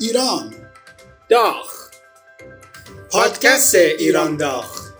[0.00, 0.54] ایران
[1.28, 1.90] داخ
[3.10, 4.92] پادکست ایران داخ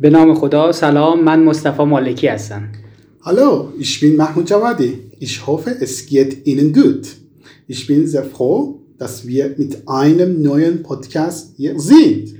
[0.00, 2.72] به نام خدا سلام من مصطفی مالکی هستم
[3.22, 5.10] Hallo, ich bin Mahmoud Jawadi.
[5.18, 7.06] Ich hoffe, es geht Ihnen gut.
[7.68, 12.39] Ich bin sehr froh, dass wir mit einem neuen Podcast hier sind.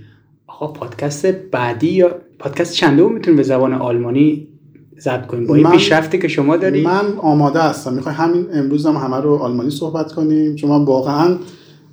[0.60, 4.48] آقا پادکست بعدی یا پادکست چنده می‌تونیم به زبان آلمانی
[5.00, 7.92] ضبط کنیم؟ با این پیشرفتی که شما داری من آماده هستم.
[7.92, 10.54] می‌خوای همین امروز هم همه رو آلمانی صحبت کنیم.
[10.54, 11.36] چون من واقعا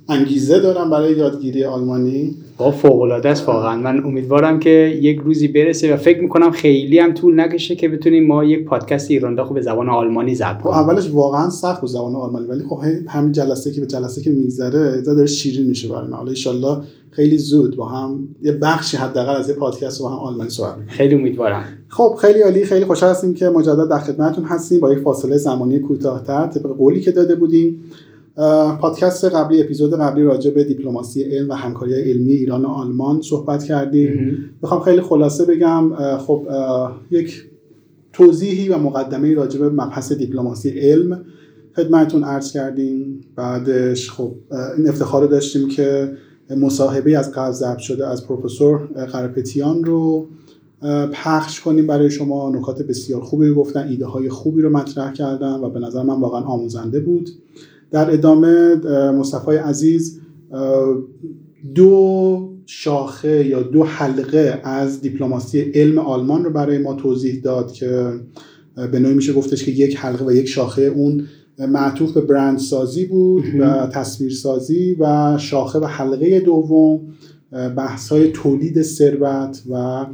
[0.08, 3.76] انگیزه دارم برای یادگیری آلمانی؟ با فوق العاده است واقعا.
[3.76, 8.26] من امیدوارم که یک روزی برسه و فکر می‌کنم خیلی هم طول نکشه که بتونیم
[8.26, 10.74] ما یک پادکست ایران داخل به زبان آلمانی ضبط خب کنیم.
[10.74, 15.00] اولش واقعا سخت بود زبان آلمانی ولی خب همین جلسه که به جلسه که میگذره
[15.00, 16.16] داره شیرین میشه برای من.
[16.16, 16.78] حالا ایشالله
[17.10, 20.74] خیلی زود با هم یه بخشی حداقل از یه پادکست رو با هم آلمانی صحبت.
[20.86, 21.64] خیلی امیدوارم.
[21.88, 25.78] خب خیلی عالی خیلی خوشحال هستیم که مجدد در خدمتتون هستیم با یک فاصله زمانی
[25.78, 27.80] کوتاه‌تر طبق قولی که داده بودیم.
[28.80, 33.64] پادکست قبلی اپیزود قبلی راجع به دیپلماسی علم و همکاری علمی ایران و آلمان صحبت
[33.64, 34.38] کردیم.
[34.62, 36.46] می‌خوام خیلی خلاصه بگم خب
[37.10, 37.44] یک
[38.12, 41.24] توضیحی و مقدمه راجع به مبحث دیپلماسی علم
[41.76, 43.20] خدمتتون عرض کردیم.
[43.36, 44.34] بعدش خب
[44.76, 46.12] این افتخار رو داشتیم که
[46.56, 48.76] مصاحبه از قبل ضبط شده از پروفسور
[49.12, 50.26] قرپتیان رو
[51.12, 52.50] پخش کنیم برای شما.
[52.50, 56.20] نکات بسیار خوبی رو گفتن ایده های خوبی رو مطرح کردن و به نظر من
[56.20, 57.30] واقعا آموزنده بود.
[57.90, 58.74] در ادامه
[59.10, 60.20] مصطفی عزیز
[61.74, 68.12] دو شاخه یا دو حلقه از دیپلماسی علم آلمان رو برای ما توضیح داد که
[68.92, 71.26] به نوعی میشه گفتش که یک حلقه و یک شاخه اون
[71.58, 77.00] معطوف به برند سازی بود و تصویر سازی و شاخه و حلقه دوم
[77.76, 80.06] بحث های تولید ثروت و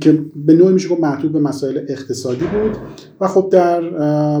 [0.00, 2.76] که به نوعی میشه گفت معطوف به مسائل اقتصادی بود.
[3.20, 3.80] و خب در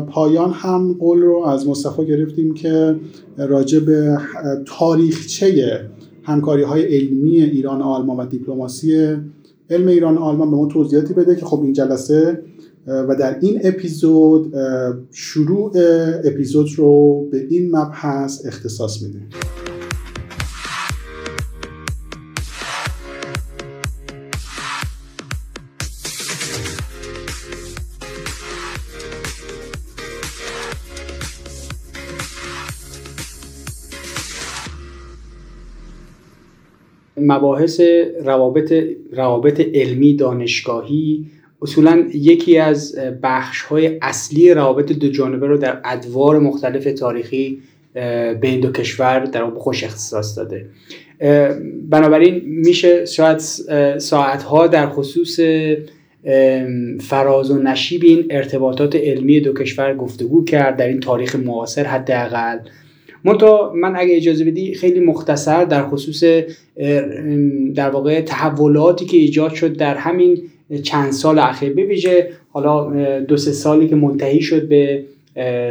[0.00, 2.96] پایان هم قول رو از مصطفی گرفتیم که
[3.38, 4.18] راجع به
[4.66, 5.80] تاریخچه
[6.22, 9.16] همکاری های علمی ایران آلمان و دیپلماسی
[9.70, 12.42] علم ایران آلمان به ما توضیحاتی بده که خب این جلسه
[12.86, 14.54] و در این اپیزود
[15.10, 15.72] شروع
[16.24, 19.28] اپیزود رو به این مبحث اختصاص میدیم.
[37.26, 37.80] مباحث
[38.24, 38.72] روابط
[39.12, 41.26] روابط علمی دانشگاهی
[41.62, 47.62] اصولا یکی از بخش های اصلی روابط دو جانبه رو در ادوار مختلف تاریخی
[48.40, 50.66] بین دو کشور در واقع خوش اختصاص داده.
[51.90, 53.38] بنابراین میشه شاید
[53.98, 55.40] ساعت ها در خصوص
[57.00, 62.58] فراز و نشیب این ارتباطات علمی دو کشور گفتگو کرد در این تاریخ معاصر حداقل.
[63.26, 66.24] منتها من اگه اجازه بدی خیلی مختصر در خصوص
[67.74, 70.42] در واقع تحولاتی که ایجاد شد در همین
[70.82, 75.04] چند سال اخیر به ویژه حالا دو سه سالی که منتهی شد به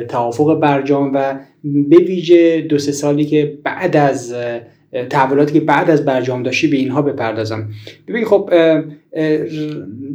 [0.09, 4.35] توافق برجام و به دو سه سالی که بعد از
[5.09, 7.69] تحولاتی که بعد از برجام داشتی به اینها بپردازم.
[8.07, 8.49] ببین خب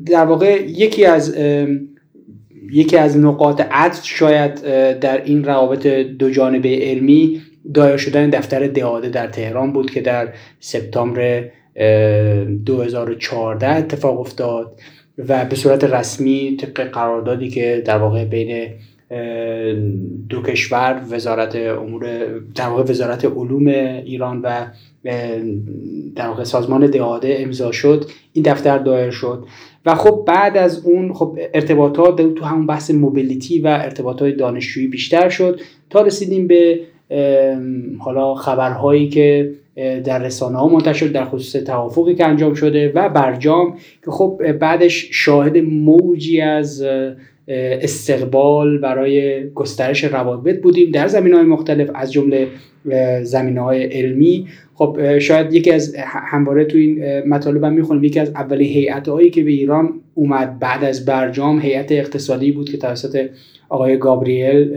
[0.07, 1.35] در واقع یکی از
[2.73, 4.55] یکی از نقاط عطف شاید
[5.01, 7.43] در این روابط دو جانبه علمی
[7.75, 10.29] دایر شدن دفتر دهاده در تهران بود که در
[10.61, 11.45] سپتامبر
[11.77, 14.81] اه، 2014 اتفاق افتاد
[15.29, 18.69] و به صورت رسمی طبق قراردادی که در واقع بین
[20.29, 22.07] دو کشور وزارت امور
[22.55, 24.67] در واقع وزارت علوم ایران و
[26.17, 29.45] در واقع سازمان دهاده امضا شد این دفتر دایر شد.
[29.87, 35.29] و خب بعد از اون خب ارتباطات تو همون بحث موبیلیتی و ارتباطات دانشجویی بیشتر
[35.29, 35.61] شد
[35.91, 36.81] تا رسیدیم به
[37.99, 39.55] حالا خبرهایی که
[40.05, 45.09] در رسانه ها منتشر در خصوص توافقی که انجام شده و برجام که خب بعدش
[45.13, 46.85] شاهد موجی از
[47.53, 52.49] استقبال برای گسترش روابط بودیم در زمین های مختلف از جمله
[53.23, 54.47] زمین های علمی.
[54.75, 58.05] خب شاید یکی از همواره تو این مطالب هم می‌خونیم.
[58.05, 62.71] یکی از اولین هیئت هایی که به ایران اومد بعد از برجام هیئت اقتصادی بود
[62.71, 63.27] که توسط
[63.69, 64.77] آقای گابریل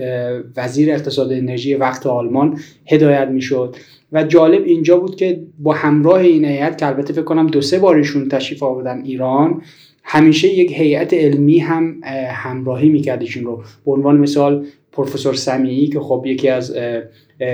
[0.57, 3.75] وزیر اقتصاد انرژی وقت آلمان هدایت می‌شد.
[4.11, 7.79] و جالب اینجا بود که با همراه این هیئت که البته فکر کنم دو سه
[7.79, 9.61] بارشون تشریف آوردن ایران
[10.03, 12.01] همیشه یک هیئت علمی هم
[12.31, 13.63] همراهی می‌کرد ایشون رو.
[13.85, 16.75] به عنوان مثال پروفسور سمیعی که خب یکی از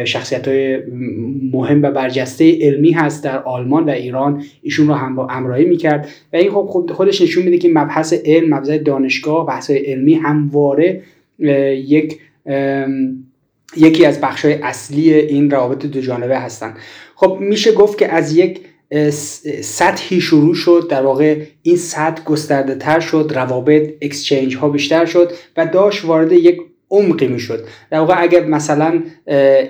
[0.05, 0.77] شخصیت های
[1.51, 6.09] مهم و برجسته علمی هست در آلمان و ایران ایشون رو هم همراهی می‌کرد.
[6.33, 11.01] و این خب خودش نشون میده که مبحث علم مبحث دانشگاه بحث علمی همواره
[11.87, 12.19] یک
[13.77, 16.77] یکی از بخش اصلی این روابط دو جانبه هستند
[17.15, 18.59] خب میشه گفت که از یک
[19.61, 25.31] سطحی شروع شد در واقع این سطح گسترده تر شد روابط اکسچنج ها بیشتر شد
[25.57, 27.65] و داشت وارد یک عمقی می‌شد.
[27.91, 29.03] در واقع اگر مثلا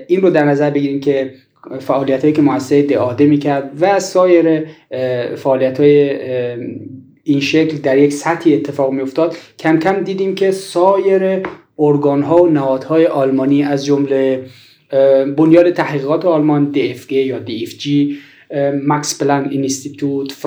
[0.08, 1.34] این رو در نظر بگیریم که
[1.80, 4.66] فعالیت هایی که مؤسسه دعاده می‌کرد و سایر
[5.36, 6.10] فعالیت های
[7.24, 11.48] این شکل در یک سطحی اتفاق میافتاد کم کم دیدیم که سایر
[11.80, 14.44] ارگان ها و نهادهای آلمانی از جمله
[15.38, 17.88] بنیاد تحقیقات آلمان DFG یا DFG
[18.88, 20.46] مکس پلان اینستیتوت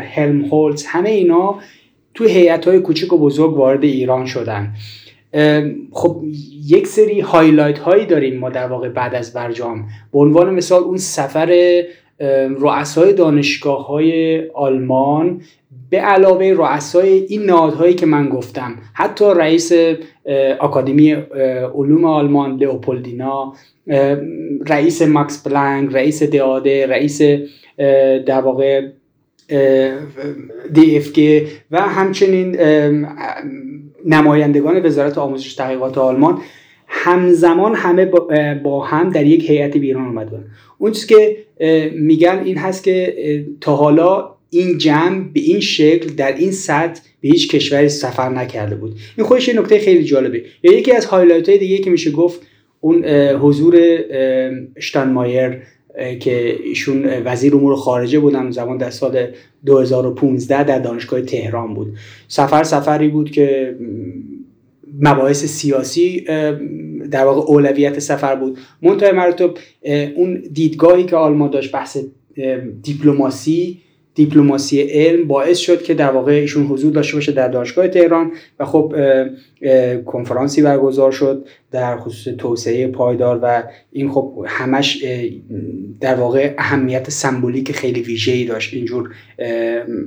[0.00, 1.58] هلمهولتز همه اینا
[2.14, 4.72] تو هیئت های کوچک و بزرگ وارد ایران شدن.
[5.90, 6.22] خب
[6.66, 9.88] یک سری highlight هایی داریم ما در واقع بعد از برجام.
[10.12, 11.82] به عنوان مثال اون سفر
[12.58, 15.40] رؤسای دانشگاه های آلمان
[15.90, 19.72] به علاوه رؤسای این نهادهایی که من گفتم حتی رئیس
[20.58, 21.12] آکادمی
[21.74, 23.52] علوم آلمان لئوپولدینا
[24.68, 27.22] رئیس ماکس پلانک رئیس DAAD رئیس
[28.26, 28.88] در واقع
[30.72, 31.18] DFG
[31.70, 32.56] و همچنین
[34.06, 36.38] نمایندگان وزارت آموزش تحقیقات آلمان
[36.86, 38.04] همزمان همه
[38.62, 40.44] با هم در یک هیئت بیرون آمدن
[40.78, 41.36] اون چیزی که
[41.94, 43.14] میگن این هست که
[43.60, 48.76] تا حالا این جمع به این شکل در این سطح به هیچ کشوری سفر نکرده
[48.76, 48.96] بود.
[49.16, 50.44] این خودش یه نکته خیلی جالبه.
[50.62, 52.40] یا یکی از highlight های دیگه که میشه گفت
[52.84, 53.78] اون حضور
[54.76, 55.62] اشتانمایر
[56.20, 59.26] که ایشون وزیر امور خارجه بودن زمان در سال
[59.66, 61.96] 2015 در دانشگاه تهران بود.
[62.28, 63.76] سفر سفری بود که
[65.00, 66.20] مباحث سیاسی
[67.10, 68.58] در واقع اولویت سفر بود.
[68.82, 69.50] منتهای مراتب
[70.16, 71.98] اون دیدگاهی که آلمان داشت بحث
[72.82, 73.78] دیپلماسی
[74.14, 78.64] دیپلماسی علم باعث شد که در واقع ایشون حضور داشته باشه در دانشگاه تهران و
[78.64, 78.94] خب
[80.06, 83.62] کنفرانسی برگزار شد در خصوص توسعه پایدار و
[83.92, 85.04] این خب همش
[86.00, 89.10] در واقع اهمیت سمبولیک خیلی ویژه‌ای داشت اینجور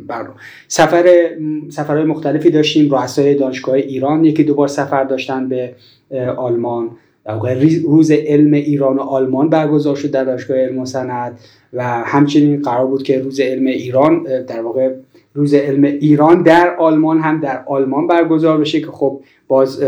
[0.07, 0.27] بر
[0.67, 1.29] سفر
[1.69, 2.95] سفرهای مختلفی داشتیم.
[2.95, 5.75] رؤسای دانشگاه ایران یکی دو بار سفر داشتن به
[6.37, 6.89] آلمان.
[7.83, 11.33] روز علم ایران و آلمان برگزار شد در دانشگاه علم و صنعت
[11.73, 14.93] و همچنین قرار بود که روز علم ایران در واقع
[15.33, 19.83] روز علم ایران در آلمان هم در آلمان برگزار بشه که خب باز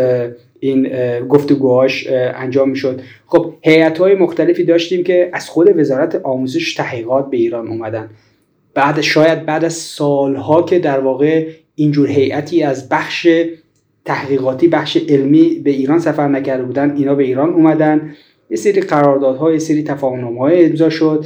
[0.60, 0.90] این
[1.28, 3.02] گفتگوهاش انجام می‌شد.
[3.28, 8.10] خب هیئت های مختلفی داشتیم که از خود وزارت آموزش تحقیقات به ایران اومدن.
[8.74, 13.28] بعد شاید بعد از سالها که در واقع اینجور هیئتی از بخش
[14.08, 16.96] تحقیقاتی بخش علمی به ایران سفر نکرده بودن.
[16.96, 18.16] اینا به ایران اومدن.
[18.50, 19.86] یه سری قراردادها یه سری
[20.40, 21.26] های امضا شد.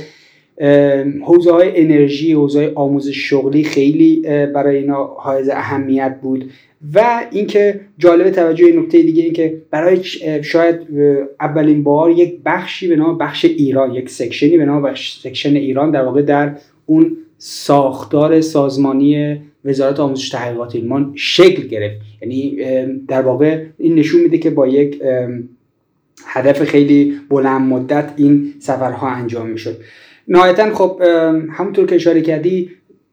[1.26, 4.22] حوزه های انرژی حوزه های آموزش شغلی خیلی
[4.56, 6.50] برای اینا حائز اهمیت بود.
[6.94, 10.04] و اینکه جالب توجه نکته دیگه این که برای
[10.44, 10.76] شاید
[11.40, 15.56] اولین بار یک بخشی به نام بخش ایران یک section ی به نام بخش section
[15.56, 16.56] ایران در واقع در
[16.86, 21.96] اون ساختار سازمانی وزارت آموزش تحقیقات آلمان شکل گرفت.
[22.22, 22.58] یعنی
[23.08, 25.02] در واقع این نشون میده که با یک
[26.26, 29.78] هدف خیلی بلند مدت این سفرها انجام می‌شد.
[30.28, 31.02] نهایتا خب
[31.52, 32.70] همونطور که اشاره کردی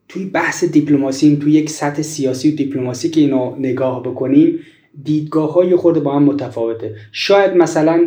[0.07, 4.59] توی بحث دیپلماسی توی یک سطح سیاسی و دیپلماسی که اینو نگاه بکنیم
[5.03, 6.95] دیدگاه های خورده با هم متفاوته.
[7.11, 8.05] شاید مثلا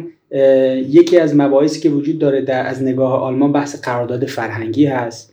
[0.88, 5.31] یکی از مباحثی که وجود داره در از نگاه آلمان بحث قرارداد فرهنگی هست.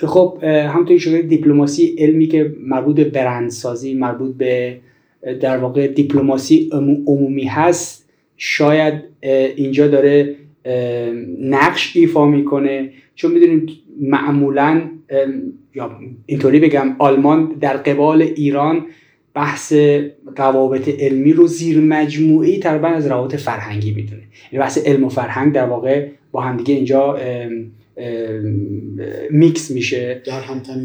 [0.00, 4.76] که خب همونطور شده دیپلماسی علمی که مربوط به برندسازی مربوط به
[5.40, 6.70] در واقع دیپلماسی
[7.06, 8.94] عمومی هست شاید
[9.56, 10.36] اینجا داره
[11.40, 12.90] نقش ایفا می‌کنه.
[13.14, 13.66] چون می‌دونیم
[14.00, 14.82] معمولا
[15.74, 15.90] یا
[16.26, 18.86] اینطوری بگم آلمان در قبال ایران
[19.34, 19.72] بحث
[20.36, 24.22] روابط علمی رو زیر مجموعی تقریبا از روابط فرهنگی می‌دونه.
[24.52, 27.18] یعنی بحث علم و فرهنگ در واقع با همدیگه اینجا
[29.30, 30.22] میکس میشه.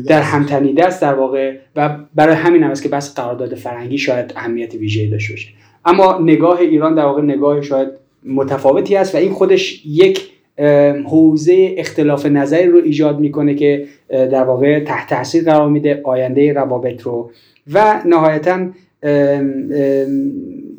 [0.07, 1.01] در همتنی دست.
[1.01, 5.33] در واقع و برای همین هم است که بحث قرارداد فرهنگی شاید اهمیت ویژه‌ای داشته
[5.33, 5.49] باشه.
[5.85, 7.89] اما نگاه ایران در واقع نگاه شاید
[8.25, 10.29] متفاوتی است و این خودش یک
[11.05, 17.01] حوزه اختلاف نظری رو ایجاد می‌کنه که در واقع تحت تاثیر قرار میده آینده روابط
[17.01, 17.31] رو.
[17.73, 18.67] و نهایتا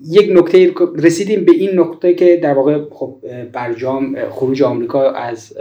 [0.09, 3.17] یک نکته رسیدیم به این نقطه که در واقع خب
[3.53, 5.57] برجام خروج آمریکا از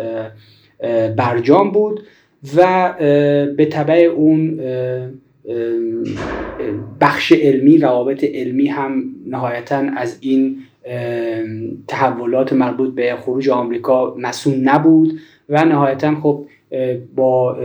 [1.18, 2.04] برجام بود
[2.58, 2.94] و
[3.58, 4.60] به طبع اون
[7.02, 10.58] بخش علمی روابط علمی هم نهایتا از این
[11.88, 16.46] تحولات مربوط به خروج آمریکا مسئول نبود و نهایتا خب
[17.16, 17.58] با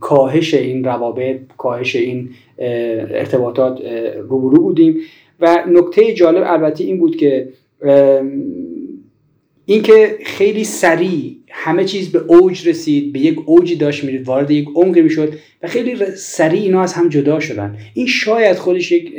[0.00, 3.80] کاهش این روابط کاهش این ارتباطات
[4.28, 4.96] روبرو بودیم.
[5.40, 7.48] و نکته جالب البته این بود که
[9.66, 14.68] اینکه خیلی سریع همه چیز به اوج رسید به یک اوجی داشت میرید وارد یک
[14.74, 17.76] عمقی می‌شد و خیلی سریع اینا از هم جدا شدن.
[17.94, 19.12] این شاید خودش یک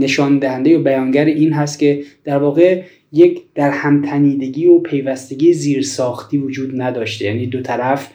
[0.00, 2.82] نشان دهنده و بیانگر این هست که در واقع
[3.12, 7.24] یک در همتنیدگی و پیوستگی زیرساختی وجود نداشته.
[7.24, 8.08] یعنی دو طرف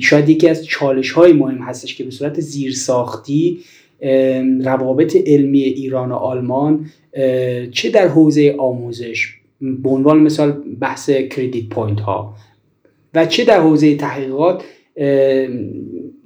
[0.00, 3.58] شاید یکی از چالش های مهم هستش که به صورت زیرساختی
[4.64, 6.86] روابط علمی ایران و آلمان
[7.72, 12.34] چه در حوزه آموزش به عنوان مثال بحث credit point ها
[13.14, 14.64] و چه در حوزه تحقیقات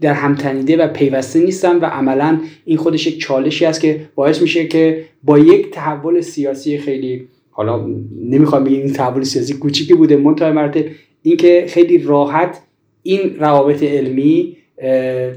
[0.01, 4.67] در همتنیده و پیوسته نیستن و عملا این خودش یک چالشی است که باعث میشه
[4.67, 7.87] که با یک تحول سیاسی خیلی حالا
[8.25, 10.85] نمی‌خوام بگیم این تحول سیاسی کوچیکی بوده منتهای مراتب
[11.23, 12.61] اینکه خیلی راحت
[13.03, 14.57] این روابط علمی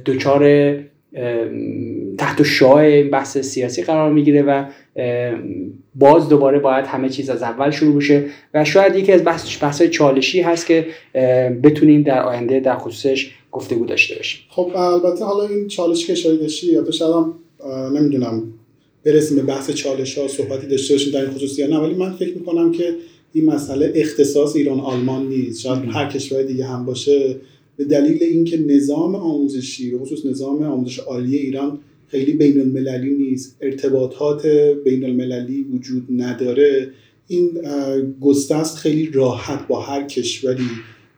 [0.05, 0.43] دچار
[2.27, 4.65] تحت شاه بحث سیاسی قرار می‌گیره و
[5.95, 9.81] باز دوباره باید همه چیز از اول شروع بشه و شاید یکی از بحث بحث
[9.81, 10.85] چالشی هست که
[11.63, 14.41] بتونیم در آینده در خصوصش گفتگو داشته باشیم.
[14.49, 17.33] خب البته حالا این چالش که اشاره داشتی یا شاید هم
[17.93, 18.43] نمی‌دونم
[19.05, 22.11] برسیم به بحث چالش ها صحبتی داشته باشیم در این خصوص یا نه ولی من
[22.11, 22.95] فکر می‌کنم که
[23.33, 25.61] این مسئله اختصاص ایران آلمان نیست.
[25.61, 27.35] شاید هر کشور دیگه هم باشه.
[27.77, 33.57] به دلیل اینکه نظام آموزشی به خصوص نظام آموزش عالی ایران خیلی بین المللی نیست.
[33.61, 34.45] ارتباطات
[34.85, 36.89] بین المللی وجود نداره.
[37.27, 37.49] این
[38.21, 40.69] گستست خیلی راحت با هر کشوری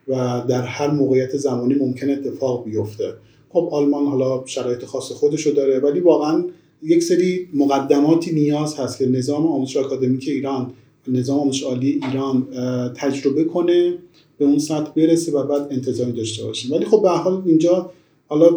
[0.08, 3.14] و در هر موقعیت زمانی ممکن اتفاق بیفته.
[3.48, 6.44] خب آلمان حالا شرایط خاص خودشو داره ولی واقعا
[6.82, 10.72] یک سری مقدماتی نیاز هست که نظام آموزش آکادمیک ایران
[11.08, 12.46] نظام آموزش عالی ایران
[12.96, 13.98] تجربه کنه
[14.38, 16.72] به اون سطح برسه و بعد انتظاری داشته باشیم.
[16.72, 17.92] ولی خب به حال اینجا
[18.26, 18.56] حالا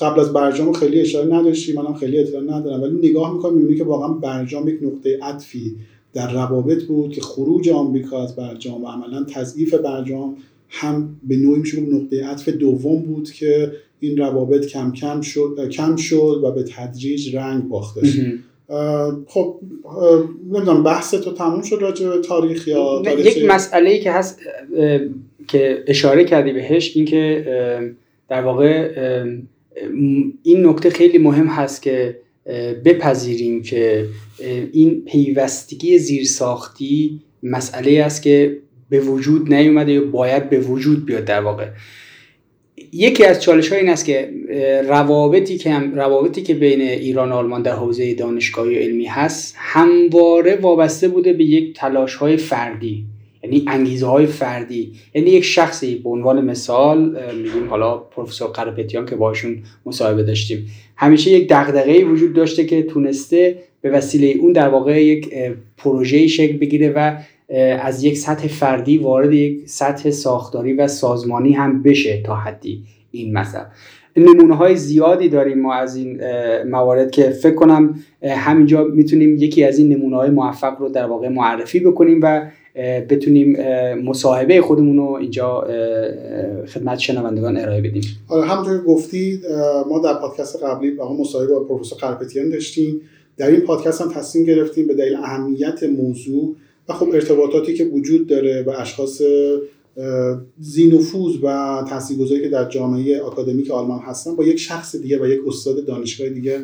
[0.00, 2.82] قبل از برجام خیلی اشاره نداشتی منم خیلی اطلاع ندارم.
[2.82, 5.76] ولی نگاه می‌کنم می‌بینی که واقعا برجام یک نقطه عطفی
[6.14, 10.36] در روابط بود که خروج آمریکا از برجام و عملا تضعیف برجام
[10.68, 15.96] هم به نوعی میشه نقطه عطف دوم بود که این روابط کم کم شد کم
[15.96, 18.20] شد و به تدریج رنگ باختش
[19.26, 19.60] خب
[20.52, 24.40] نمی‌دونم بحث تو تموم شد راجع به تاریخ یا یک مسئله ای که هست
[25.48, 27.44] که اشاره کردی بهش این که
[28.28, 28.92] در واقع
[30.42, 32.18] این نکته خیلی مهم هست که
[32.84, 34.06] بپذیریم که
[34.72, 38.58] این پیوستگی زیرساختی مسئله است که
[38.90, 41.68] به وجود نیومده یا باید به وجود بیاد در واقع.
[42.92, 44.30] یکی از چالش های این است که
[44.88, 50.56] روابطی که روابطی که بین ایران و آلمان در حوزه دانشگاهی و علمی هست همواره
[50.56, 53.04] وابسته بوده به یک تلاش های فردی.
[53.46, 54.92] یعنی انگیزه های فردی.
[55.14, 60.66] یعنی یک شخصی به عنوان مثال میگیم حالا پروفسور قرپتیان که باشون مصاحبه داشتیم.
[60.96, 65.34] همیشه یک دغدغه وجود داشته که تونسته به وسیله اون در واقع یک
[65.76, 67.16] پروژه شکل بگیره و
[67.80, 73.32] از یک سطح فردی وارد یک سطح ساختاری و سازمانی هم بشه تا حدی این
[73.32, 73.66] مثلا
[74.16, 76.20] نمونه های زیادی داریم ما از این
[76.62, 81.28] موارد که فکر کنم همینجا می‌تونیم یکی از این نمونه های موفق رو در واقع
[81.28, 82.42] معرفی بکنیم و
[83.10, 83.56] بتونیم
[83.94, 85.60] مصاحبه خودمون رو اینجا
[86.68, 88.02] خدمت شنوندگان ارائه بدیم.
[88.28, 89.40] آره همونطور که گفتی
[89.88, 93.00] ما در پادکست قبلی با مصاحبه با پروفسور قرپتیان داشتیم.
[93.36, 96.56] در این پادکست هم تصمیم گرفتیم به دلیل اهمیت موضوع
[96.88, 99.22] و خب ارتباطاتی که وجود داره و اشخاص
[100.60, 105.40] زینفوز و تاثیرگذاری که در جامعه آکادمیک آلمان هستن با یک شخص دیگه و یک
[105.46, 106.60] استاد دانشگاه دیگه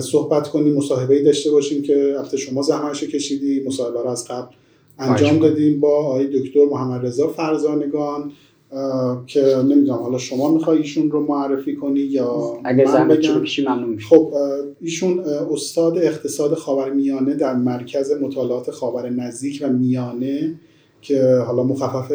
[0.00, 4.54] صحبت کنیم مصاحبه داشته باشیم که البته شما زحمتش کشیدی مصاحبه رو از قبل
[4.98, 8.32] انجام دادیم با آقای دکتر محمد رضا فرزانگان
[9.26, 13.26] که نمی‌دونم حالا شما می‌خوای ایشون رو معرفی کنی یا اگر زحمت
[13.58, 14.32] ممنون خب
[14.80, 15.20] ایشون
[15.50, 20.54] استاد اقتصاد خاورمیانه در مرکز مطالعات خاور نزدیک و میانه
[21.02, 22.12] که حالا مخفف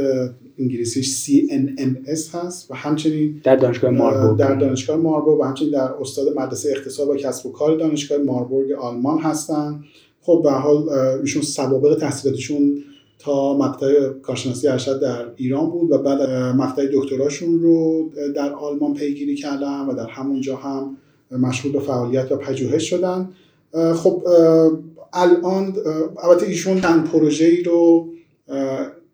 [0.59, 4.37] انگلیسیش CNMS هست و همچنین در دانشگاه ماربورگ.
[4.37, 8.71] در دانشگاه ماربورگ و همچنین در استاد مدرسه اقتصاد و کسب و کار دانشگاه ماربورگ
[8.71, 9.83] آلمان هستن.
[10.27, 12.83] خب به حال ایشون سوابق تحصیلاتشون
[13.19, 19.35] تا مقطع کارشناسی ارشد در ایران بود و بعد مقطع دکتراشون رو در آلمان پیگیری
[19.35, 20.97] کردن و در همونجا هم
[21.31, 23.29] مشغول به فعالیت و پژوهش شدن.
[23.95, 24.23] خب
[25.13, 25.75] الان
[26.23, 28.07] البته ایشون چند پروژه ای رو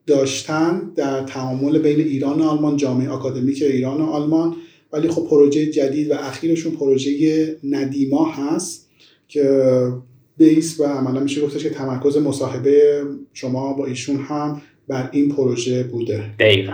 [0.07, 4.55] داشتن در تعامل بین ایران و آلمان جامعه آکادمیک ایران و آلمان.
[4.93, 8.89] ولی خب پروژه جدید و اخیرشون پروژه ندیما هست
[9.27, 9.73] که
[10.43, 15.83] بیس و عملا میشه گفتش که تمرکز مصاحبه شما با ایشون هم بر این پروژه
[15.83, 16.35] بوده.
[16.39, 16.73] دقیقا.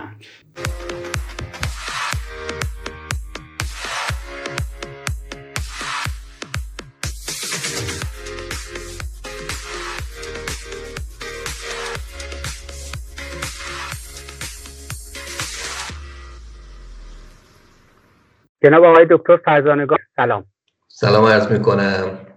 [18.64, 20.44] جناب آقای دکتر فرزانگان سلام.
[20.88, 22.29] سلام عرض می‌کنم.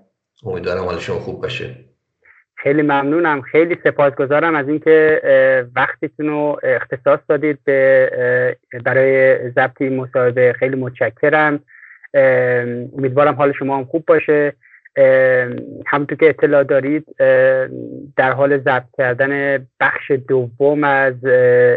[0.46, 1.76] امیدوارم حال شما خوب باشه.
[2.56, 3.42] خیلی ممنونم.
[3.42, 5.22] خیلی سپاسگزارم از اینکه
[5.76, 10.54] وقتتون رو اختصاص دادید به برای ضبط این مصاحبه.
[10.54, 11.60] خیلی متشکرم.
[12.98, 14.54] امیدوارم حال شما هم خوب باشه.
[15.86, 17.06] همونطور که اطلاع دارید
[18.18, 21.16] در حال ضبط کردن بخش دوم از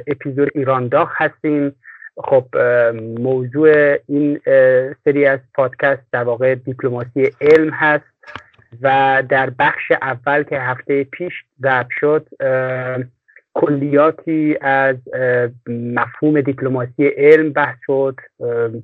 [0.07, 1.75] اپیزود ایران داغ هستیم.
[2.19, 2.45] خب
[3.19, 4.41] موضوع این
[5.05, 8.05] سری از پادکست در واقع دیپلماسی علم هست.
[8.83, 12.27] و در بخش اول که هفته پیش ضبط شد
[13.55, 14.97] کلیاتی از
[15.69, 18.21] مفهوم دیپلماسی علم بحث شد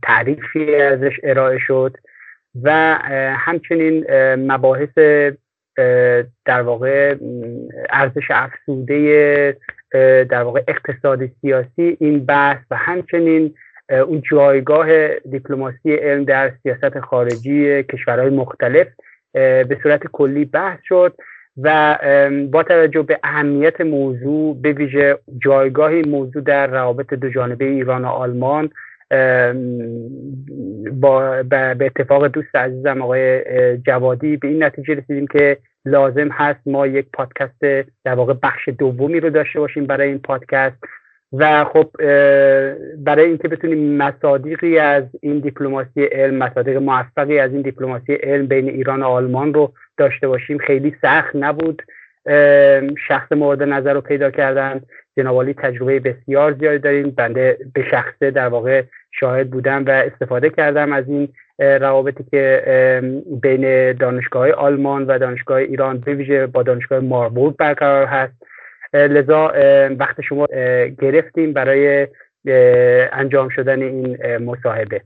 [0.03, 1.97] تعریفی ازش ارائه شد
[2.63, 2.99] و
[3.37, 4.99] همچنین مباحث
[6.45, 7.17] در واقع
[7.91, 9.57] ارزش افزوده
[10.31, 13.55] در واقع اقتصادی سیاسی این بحث و همچنین
[13.91, 18.87] اون جایگاه دیپلماسی علم در سیاست خارجی کشورهای مختلف
[19.33, 21.15] به صورت کلی بحث شد
[21.63, 21.99] و
[22.53, 28.09] با توجه به اهمیت موضوع به ویژه جایگاه موضوع در روابط دو جانبه ایران و
[28.09, 28.71] آلمان
[30.93, 33.43] با به اتفاق دوست عزیزم آقای
[33.77, 37.61] جوادی به این نتیجه رسیدیم که لازم هست ما یک پادکست
[38.05, 40.77] در واقع بخش دومی رو داشته باشیم برای این پادکست.
[41.33, 41.91] و خب
[43.05, 48.69] برای اینکه بتونیم مصادیقی از این دیپلماسی علم مصادیق موفقی از این دیپلماسی علم بین
[48.69, 51.83] ایران و آلمان رو داشته باشیم خیلی سخت نبود.
[53.09, 54.81] شخص مورد نظر رو پیدا کردن.
[55.17, 58.83] جناب تجربه بسیار زیادی داریم بنده به شخصه در واقع
[59.21, 61.29] شاهد بودم و استفاده کردم از این
[61.59, 62.63] روابطی که
[63.43, 68.33] بین دانشگاه آلمان و دانشگاه ایران به ویژه با دانشگاه ماربورگ برقرار هست.
[68.95, 69.53] لذا
[69.99, 70.47] وقت شما
[71.01, 72.09] گرفتیم برای
[73.13, 75.01] انجام شدن این مصاحبه.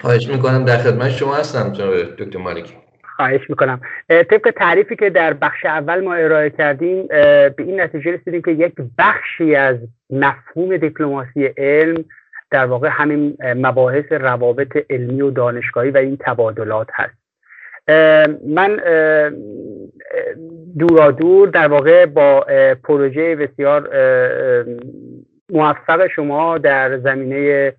[0.00, 0.64] خواهش می‌کنم.
[0.64, 1.72] در خدمت شما هستم
[2.18, 2.74] دکتر مالکی.
[3.16, 3.80] خواهش می‌کنم.
[4.08, 8.74] طبق تعریفی که در بخش اول ما ارائه کردیم به این نتیجه رسیدیم که یک
[8.98, 9.76] بخشی از
[10.10, 12.04] مفهوم دیپلماسی علم
[12.50, 17.14] در واقع همین مباحث روابط علمی و دانشگاهی و این تبادلات هست.
[18.46, 18.80] من
[20.78, 22.46] دورا دور در واقع با
[22.84, 23.90] پروژه بسیار
[25.52, 27.72] موفق شما در زمینه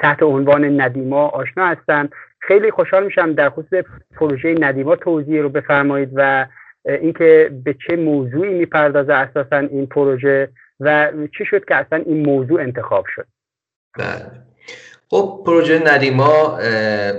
[0.00, 2.08] تحت عنوان ندیما آشنا هستم.
[2.40, 3.84] خیلی خوشحال میشم در خصوص
[4.16, 6.46] پروژه ندیما توضیح رو بفرمایید و
[6.84, 10.48] اینکه به چه موضوعی می‌پردازه اساسا این پروژه
[10.80, 13.26] و چی شد که اصلا این موضوع انتخاب شد.
[13.98, 14.47] بله.
[15.10, 16.58] خب پروژه ندیما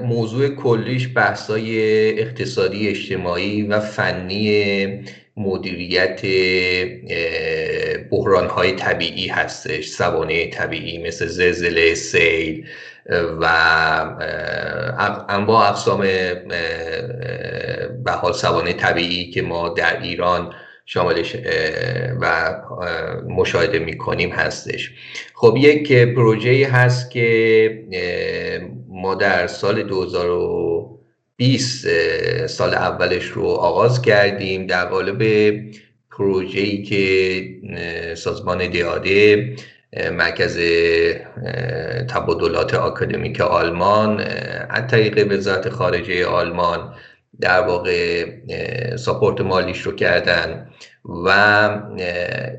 [0.04, 5.04] موضوع کلیش بحثای اقتصادی اجتماعی و فنی
[5.38, 6.22] مدیریت
[8.12, 12.68] بحران های طبیعی هستش سوانه طبیعی مثل زلزله سیل
[13.42, 13.46] و
[15.30, 16.02] انواع اقسام
[18.04, 20.54] به حال سوانه طبیعی که ما در ایران
[20.92, 21.36] شاملش
[22.22, 22.56] و
[23.28, 24.92] مشاهده می‌کنیم هستش.
[25.34, 27.84] خب یک پروژه هست که
[28.88, 31.88] ما در سال 2020
[32.48, 35.52] سال اولش رو آغاز کردیم در قالب
[36.12, 39.54] پروژه‌ای که سازمان دیاده
[40.12, 40.60] مرکز
[42.10, 44.20] تبادلات آکادمیک آلمان
[44.70, 46.94] از طریق وزارت خارجه آلمان
[47.42, 48.26] در واقع
[48.96, 50.70] ساپورت مالیش رو کردن
[51.26, 51.30] و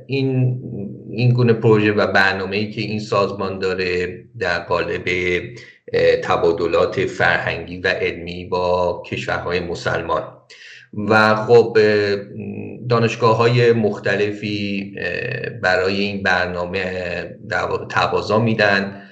[0.07, 0.61] این
[1.11, 5.05] این گونه پروژه و برنامه ای که این سازمان داره در قالب
[6.23, 10.23] تبادلات فرهنگی و علمی با کشورهای مسلمان.
[11.09, 11.79] و خب
[12.89, 14.95] دانشگاه های مختلفی
[15.63, 16.85] برای این برنامه
[17.49, 19.03] در واقع تقاضا میدن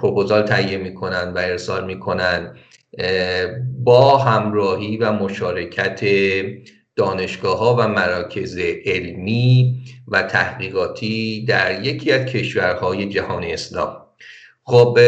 [0.00, 2.56] پروپوزال تهیه می‌کنن و ارسال می‌کنن.
[3.84, 6.00] با همراهی و مشارکت
[6.96, 9.74] دانشگاه ها و مراکز علمی
[10.08, 13.96] و تحقیقاتی در یکی از کشورهای جهان اسلام.
[14.64, 14.98] خب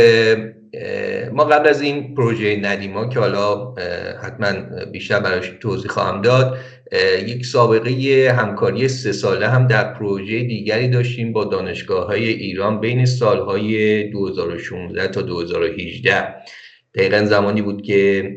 [1.33, 3.75] ما قبل از این پروژه ندیما که حالا
[4.23, 4.53] حتما
[4.93, 6.59] بیشتر براش توضیح خواهم داد
[7.27, 13.07] یک سابقه همکاری سه ساله هم در پروژه دیگری داشتیم با دانشگاه های ایران بین
[13.07, 16.35] سالهای 2016 تا 2018
[16.97, 18.31] دقیقا زمانی بود که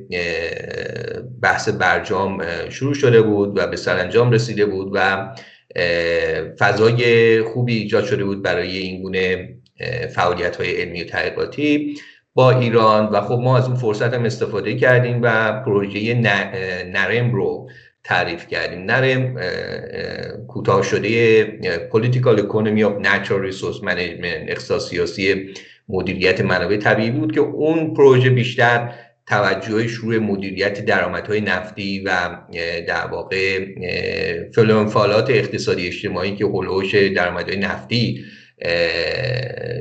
[1.42, 5.30] بحث برجام شروع شده بود و به سرانجام رسیده بود و
[6.60, 9.50] فضای خوبی ایجاد شده بود برای این گونه
[10.16, 11.98] فعالیت های علمی و تحقیقاتی
[12.34, 13.06] با ایران.
[13.06, 16.14] و خب ما از اون فرصت هم استفاده کردیم و پروژه
[16.86, 17.70] نرم رو
[18.04, 18.80] تعریف کردیم.
[18.80, 19.36] نرم
[20.48, 21.44] کوتاه شده
[21.94, 25.54] Political Economy of Natural Resource Management اقتصاد سیاسی
[25.90, 28.94] مدیریت منابع طبیعی بود که اون پروژه بیشتر
[29.28, 32.38] توجهش روی مدیریت درآمدهای نفتی و
[32.88, 33.66] در واقع
[34.56, 38.26] فلانفالات اقتصادی اجتماعی که هلوش درآمدهای نفتی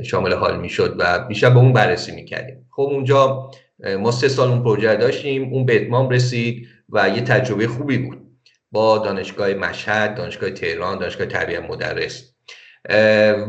[0.03, 2.65] شامل حال می‌شد و بیشتر به اون بررسی می‌کردیم.
[2.71, 3.51] خب اونجا
[3.99, 8.17] ما سه سال اون پروژه داشتیم اون به اتمام رسید و یه تجربه خوبی بود.
[8.71, 12.35] با دانشگاه مشهد دانشگاه تهران دانشگاه تربیت مدرس.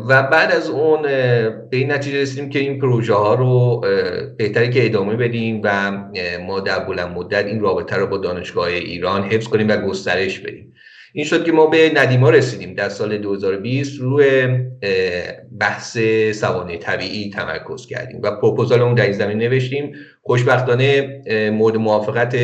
[0.09, 3.81] و بعد از اون به این نتیجه رسیدیم که این پروژه ها رو
[4.39, 5.91] بهتره که ادامه بدیم و
[6.47, 10.73] ما در بلند مدت این رابطه رو با دانشگاه ایران حفظ کنیم و گسترش بدیم.
[11.13, 14.49] این شد که ما به ندیما رسیدیم در سال 2020 روی
[15.61, 15.99] بحث
[16.33, 19.93] سوانه طبیعی تمرکز کردیم و اون در این زمین نوشتیم.
[20.23, 21.21] خوشبختانه
[21.53, 22.37] مورد موافقت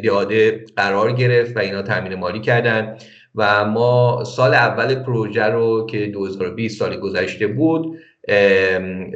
[0.00, 2.96] دیاده قرار گرفت و اینا تامین مالی کردن.
[3.34, 7.98] و ما سال اول پروژه رو که 2020 سال گذشته بود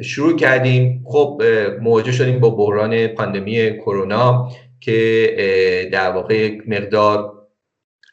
[0.03, 1.03] شروع کردیم.
[1.05, 1.41] خب
[1.81, 7.33] مواجه شدیم با بحران پاندمی کرونا که در واقع مقدار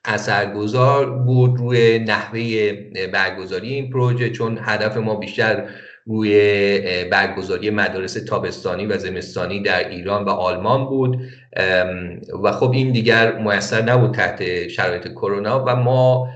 [0.04, 2.72] اثرگذار بود روی نحوه
[3.12, 5.68] برگزاری این پروژه چون هدف ما بیشتر
[6.06, 6.34] روی
[7.10, 11.18] برگزاری مدارس تابستانی و زمستانی در ایران و آلمان بود.
[12.42, 16.28] و خب این دیگر موثر نبود تحت شرایط کرونا و ما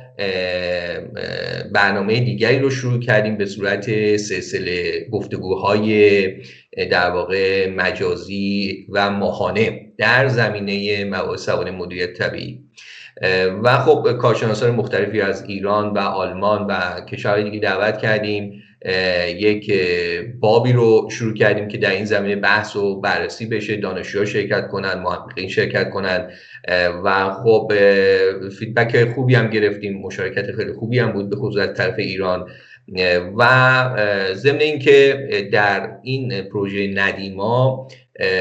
[1.73, 6.27] برنامه دیگری رو شروع کردیم به صورت سلسله گفتگوهای
[6.91, 12.61] در واقع مجازی و ماهانه در زمینه مباحث مدیریت طبیعی.
[13.63, 18.63] و خب کارشناسان مختلفی از ایران و آلمان و کشورهای دیگه دعوت کردیم.
[19.37, 19.73] یک
[20.41, 24.99] بابی رو شروع کردیم که در این زمینه بحث و بررسی بشه دانشجوها شرکت کنند
[24.99, 26.31] محققین شرکت کنند
[27.05, 27.73] و خب
[28.59, 32.49] فیدبک خوبی هم گرفتیم مشارکت خیلی خوبی هم بود به خصوص از طرف ایران.
[33.39, 33.45] و
[34.35, 37.89] ضمن اینکه در این پروژه ندیما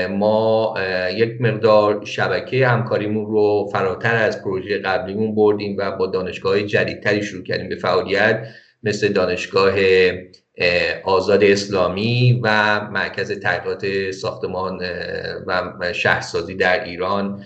[0.09, 0.73] ما
[1.15, 7.43] یک مقدار شبکه همکاریمون رو فراتر از پروژه قبلیمون بردیم و با دانشگاه جدیدتری شروع
[7.43, 8.47] کردیم به فعالیت.
[8.83, 9.73] مثل دانشگاه
[11.03, 14.81] آزاد اسلامی و مرکز تحقیقات ساختمان
[15.47, 17.43] و شهرسازی در ایران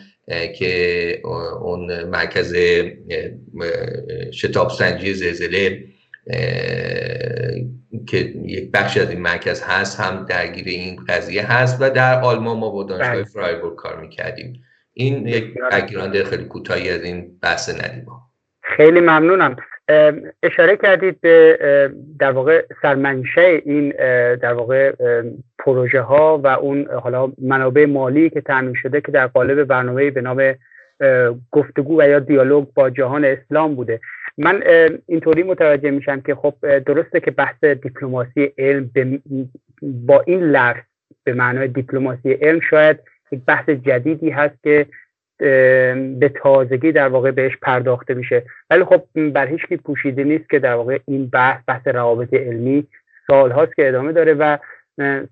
[0.56, 1.22] که
[1.62, 2.56] اون مرکز
[4.34, 5.84] شتاب سنجی زلزله
[8.08, 12.58] که یک بخش از این مرکز هست هم درگیر این قضیه هست و در آلمان
[12.58, 13.24] ما با دانشگاه بله.
[13.24, 14.63] فرایبورگ کار می‌کردیم.
[14.94, 18.06] این یک background خیلی کوتاهی از این بحث بدیم
[18.62, 19.56] خیلی ممنونم.
[20.44, 21.58] اشاره کردید به
[22.20, 23.89] در واقع سرمنشأ این
[24.36, 24.94] در واقع
[25.60, 30.22] پروژه ها و اون حالا منابع مالی که تامین شده که در قالب برنامه به
[30.22, 30.56] نام
[31.52, 34.00] گفتگو و یا دیالوگ با جهان اسلام بوده.
[34.38, 34.63] من
[35.08, 38.91] اینطوری متوجه میشم که خب درسته که بحث دیپلماسی علم
[39.82, 40.82] با این لفظ
[41.24, 43.00] به معنای دیپلماسی علم شاید
[43.32, 44.86] یک بحث جدیدی هست که
[46.19, 48.43] به تازگی در واقع بهش پرداخته میشه.
[48.69, 52.88] ولی خب بر هیچ پوشیده نیست که در واقع این بحث بحث روابط علمی
[53.27, 54.58] سال هاست که ادامه داره و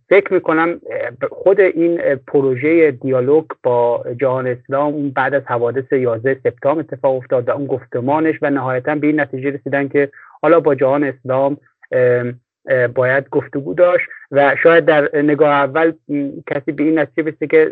[0.10, 0.82] فکر می‌کنم
[1.32, 7.50] خود این پروژه دیالوگ با جهان اسلام اون بعد از حوادث 11 سپتامبر اتفاق افتاد
[7.50, 10.10] و اون گفتمانش و نهایتا به این نتیجه رسیدن که
[10.42, 11.58] حالا با جهان اسلام
[12.96, 15.94] باید گفتگو داشت و شاید در نگاه اول
[16.48, 17.72] کسی به این نتیجه برسه که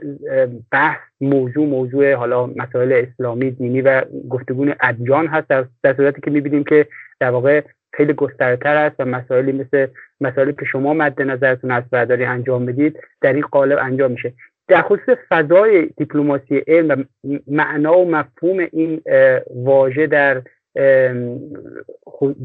[0.71, 5.47] بحث موضوع موضوع حالا مسائل اسلامی دینی و گفتگو ادیان هست.
[5.83, 6.87] در صورتی که می‌بینیم که
[7.19, 7.61] در واقع
[7.93, 9.87] خیلی گسترتر است و مسائلی مثل
[10.21, 14.33] مسائلی که شما مد نظرتون هست و داری انجام بدید در این قالب انجام میشه.
[14.67, 17.03] در خصوص فضای دیپلماسی علم و
[17.47, 19.01] معنا و مفهوم این
[19.55, 20.41] واژه در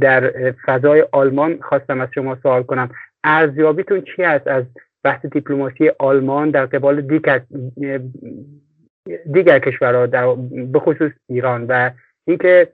[0.01, 2.91] در فضای آلمان خواستم از شما سوال کنم.
[3.25, 4.65] ارزیابیتون چی است از
[5.05, 7.43] بحث دیپلماسی آلمان در قبال دیگر
[9.33, 10.35] دیگر کشورها در
[10.73, 11.91] به خصوص ایران و
[12.27, 12.69] اینکه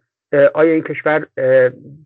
[0.55, 1.27] آیا این کشور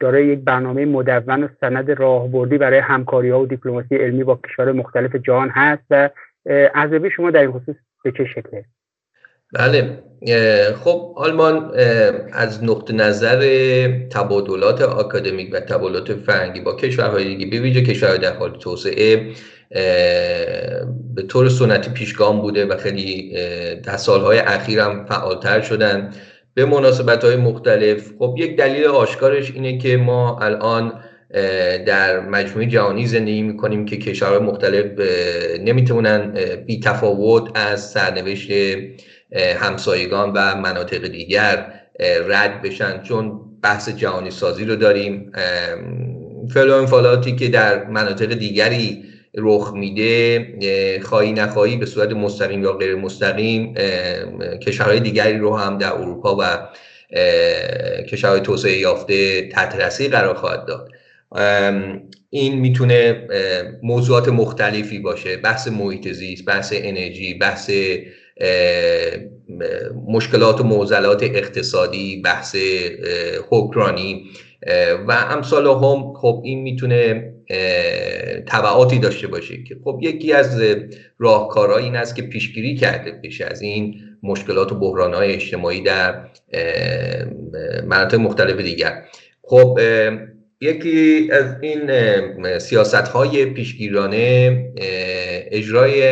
[0.01, 4.73] داره یک برنامه مدون و سند راهبردی برای همکاری ها و دیپلماسی علمی با کشور
[4.73, 6.11] مختلف جهان هست و
[6.75, 8.65] ارزیابی شما در این خصوص به چه شکله؟
[9.53, 9.99] بله.
[10.85, 11.71] خب آلمان
[12.33, 13.41] از نقطه نظر
[14.11, 19.33] تبادلات آکادمیک و تبادلات فرنگی با کشورهای دیگه به ویژه کشورهای در حال توسعه
[21.15, 23.33] به طور سنتی پیشگام بوده و خیلی
[23.85, 26.11] در سالهای اخیر هم فعالتر شدن.
[26.55, 28.13] به مناسبت های مختلف.
[28.19, 30.93] خب یک دلیل آشکارش اینه که ما الان
[31.87, 34.87] در مجموعه جهانی زندگی می‌کنیم که کشورهای مختلف
[35.61, 36.35] نمی‌تونن
[36.67, 38.51] بی تفاوت از سرنوشت
[39.37, 41.73] همسایگان و مناطق دیگر
[42.29, 45.33] رد بشن چون بحث جهانی سازی رو داریم.
[46.55, 49.05] فعل انفعالاتی که در مناطق دیگری
[49.37, 53.75] رخ میده خواهی نخواهی به صورت مستقیم یا غیر مستقیم
[54.63, 56.69] کشورهای دیگری رو هم در اروپا و
[58.03, 60.89] کشورهای توسعه یافته تحت قرار خواهد داد.
[62.31, 63.29] این می‌تونه
[63.83, 65.37] موضوعات مختلفی باشه.
[65.37, 67.71] بحث محیط زیست بحث انرژی بحث
[70.07, 72.57] مشکلات و معضلات اقتصادی بحث
[73.51, 74.25] حکرانی
[75.09, 77.33] و امثال هم خب این می‌تونه
[78.47, 80.63] طبعاتی داشته باشه که خب یکی از
[81.19, 86.25] راهکارها این است که پیشگیری کرده بشه از این مشکلات و بحرانهای اجتماعی در
[87.87, 89.03] مناطق مختلف دیگر.
[89.43, 89.79] خب
[90.63, 94.65] یکی از این سیاست های پیشگیرانه
[95.51, 96.03] اجرای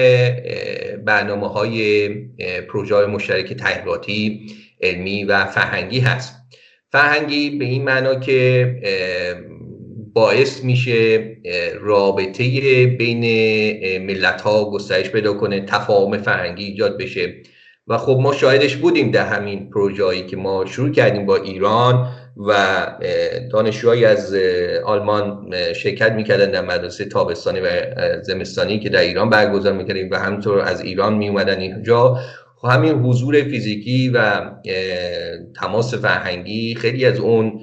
[1.04, 2.08] برنامه های
[2.68, 4.46] پروژه مشترک تحقیقاتی
[4.80, 6.34] علمی و فرهنگی هست.
[6.92, 8.74] فرهنگی به این معنا که
[10.14, 11.30] باعث میشه
[11.80, 13.24] رابطه بین
[14.06, 17.34] ملت ها گسترش پیدا کنه تفاهم فرهنگی ایجاد بشه.
[17.90, 22.86] و خب ما شاهدش بودیم در همین پروژه‌ای که ما شروع کردیم با ایران و
[23.52, 24.34] دانشجوهایی از
[24.84, 27.66] آلمان شرکت می‌کردن در مدرسه تابستانی و
[28.22, 32.18] زمستانی که در ایران برگزار می‌کردیم و همینطور از ایران میومدن اینجا.
[32.56, 34.40] خب همین حضور فیزیکی و
[35.60, 37.60] تماس فرهنگی خیلی از اون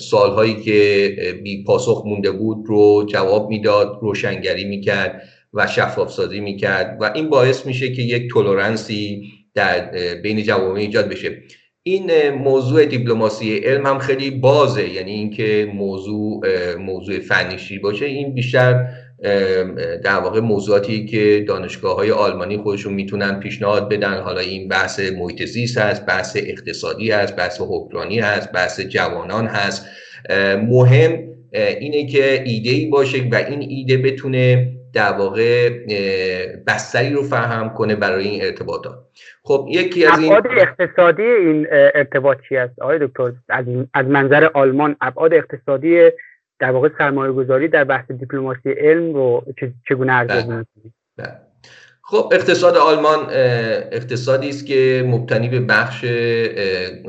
[0.00, 1.08] سالهایی که
[1.42, 5.22] بی پاسخ مونده بود رو جواب می‌داد روشنگری می‌کرد.
[5.54, 9.22] و شفاف سازی می‌کرد و این باعث میشه که یک تولرنسی
[9.54, 9.90] در
[10.22, 11.42] بین جوامع ایجاد بشه.
[11.82, 16.40] این موضوع دیپلماسی علم هم خیلی بازه یعنی اینکه موضوع
[16.76, 18.06] موضوع فنیشی باشه.
[18.06, 18.86] این بیشتر
[20.04, 24.20] در واقع موضوعاتی که دانشگاه های آلمانی خودشون می‌تونن پیشنهاد بدن.
[24.20, 29.86] حالا این بحث محیط زیست هست بحث اقتصادی هست بحث حکمرانی هست بحث جوانان هست.
[30.68, 31.18] مهم
[31.80, 35.70] اینه که ایده ای باشه و این ایده بتونه در واقع
[36.66, 38.98] بستری رو فهم کنه برای این ارتباطات
[39.42, 43.32] خب یکی از این ابعاد اقتصادی این ارتباط چی است آقای دکتر
[43.94, 46.10] از, منظر آلمان ابعاد اقتصادی
[46.58, 49.44] در واقع سرمایه گذاری در بحث دیپلماسی علم رو
[49.88, 50.64] چگونه ارزیابی بله.
[51.16, 51.40] بله.
[52.06, 53.26] خب اقتصاد آلمان
[53.92, 56.04] اقتصادی است که مبتنی به بخش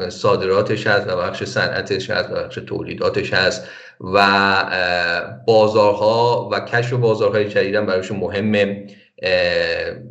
[0.10, 3.70] صادراتش هست و بخش صنعتش هست و بخش تولیداتش هست
[4.02, 8.88] و بازارها و کشف بازارهای جدیدن برایشون مهمه.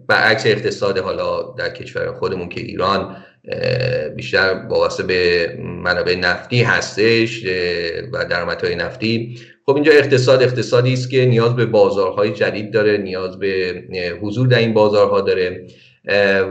[0.06, 3.16] برعکس اقتصاد حالا در کشور خودمون که ایران
[4.16, 7.44] بیشتر وابسته به منابع نفتی هستش
[8.12, 9.38] و درآمدهای نفتی.
[9.66, 13.82] خب اینجا اقتصاد اقتصادی است که نیاز به بازارهای جدید داره نیاز به
[14.22, 15.66] حضور در این بازارها داره.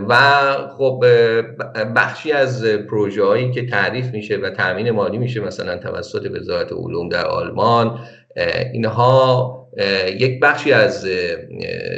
[0.09, 0.15] و
[0.77, 1.03] خب
[1.95, 7.09] بخشی از پروژه هایی که تعریف میشه و تامین مالی میشه مثلا توسط وزارت علوم
[7.09, 7.99] در آلمان
[8.73, 9.59] اینها
[10.19, 11.07] یک بخشی از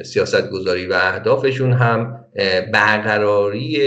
[0.05, 2.25] سیاست گذاری و اهدافشون هم
[2.73, 3.77] برقراری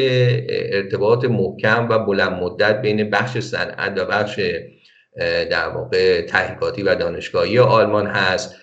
[0.48, 4.40] ارتباط محکم و بلند مدت بین بخش صنعت و بخش
[5.50, 8.57] در واقع تحقیقاتی و دانشگاهی آلمان هست.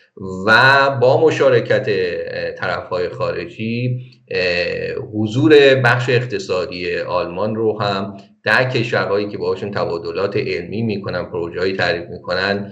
[0.48, 1.86] و با مشارکت
[2.56, 4.00] طرفهای خارجی
[5.14, 12.10] حضور بخش اقتصادی آلمان رو هم در کشورهایی که باشون تبادلات علمی می‌کنن پروژه تعریف
[12.10, 12.72] می‌کنن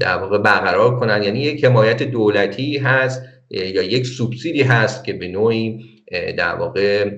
[0.00, 1.22] در واقع برقرار کنن.
[1.22, 5.80] یعنی یک حمایت دولتی هست یا یک سوبسیدی هست که به نوعی
[6.38, 7.10] در واقع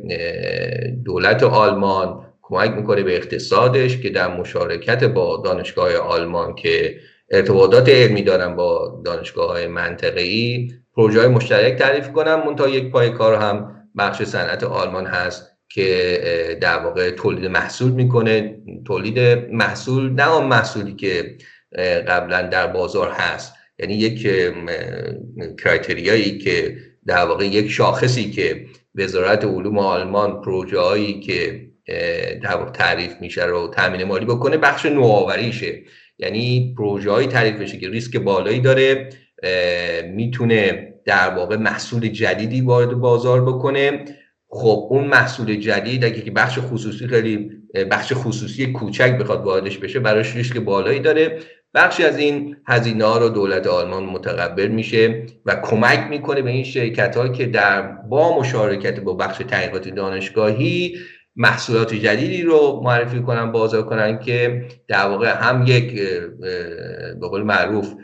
[1.05, 6.95] دولت آلمان کمک می‌کنه به اقتصادش که در مشارکت با دانشگاه آلمان که
[7.33, 12.43] ارتباطات علمی دارن با دانشگاه های منطقه ای پروژه های مشترک تعریف کنم.
[12.47, 18.59] منتها یک پای کار هم بخش صنعت آلمان هست که در واقع تولید محصول می‌کنه.
[18.87, 19.19] تولید
[19.53, 21.37] محصول نه آن محصولی که
[22.09, 23.55] قبلا در بازار هست.
[23.79, 24.23] یعنی یک
[25.63, 31.67] کرایتریایی که در واقع یک شاخصی که وزارت علوم آلمان پروژه هایی که
[32.43, 35.83] در تعریف میشه رو تامین مالی بکنه بخش نوآوریشه.
[36.23, 39.09] یعنی پروژه های تعریف بشه که ریسک بالایی داره
[40.15, 44.05] می‌تونه در واقع محصول جدیدی وارد بازار بکنه.
[44.49, 47.51] خب اون محصول جدید اگه که بخش خصوصی خیلی
[47.91, 51.39] بخش خصوصی کوچک بخواد واردش بشه براش ریسک بالایی داره.
[51.75, 56.65] بخشی از این هزینه ها رو دولت آلمان متقبل میشه و کمک می‌کنه به این
[56.65, 60.97] شرکت که در با مشارکت با بخش تحقیقات دانشگاهی
[61.37, 65.95] محصولات جدیدی رو معرفی کنن بازار کنن که در واقع هم یک
[67.21, 67.95] به قول معروف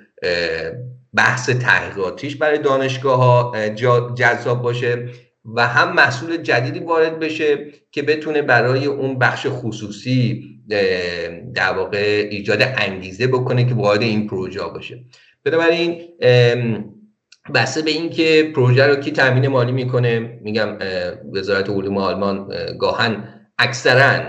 [1.16, 3.68] بحث تحقیقاتیش برای دانشگاه ها
[4.14, 5.06] جذاب باشه
[5.44, 10.44] و هم محصول جدیدی وارد بشه که بتونه برای اون بخش خصوصی
[11.54, 15.04] در واقع ایجاد انگیزه بکنه که وارد این پروژه باشه.
[15.44, 16.00] بنابراین
[17.54, 20.78] بسته به اینکه پروژه رو کی تامین مالی می‌کنه میگم
[21.32, 23.24] وزارت علوم آلمان گاهن
[23.58, 24.20] اکثرا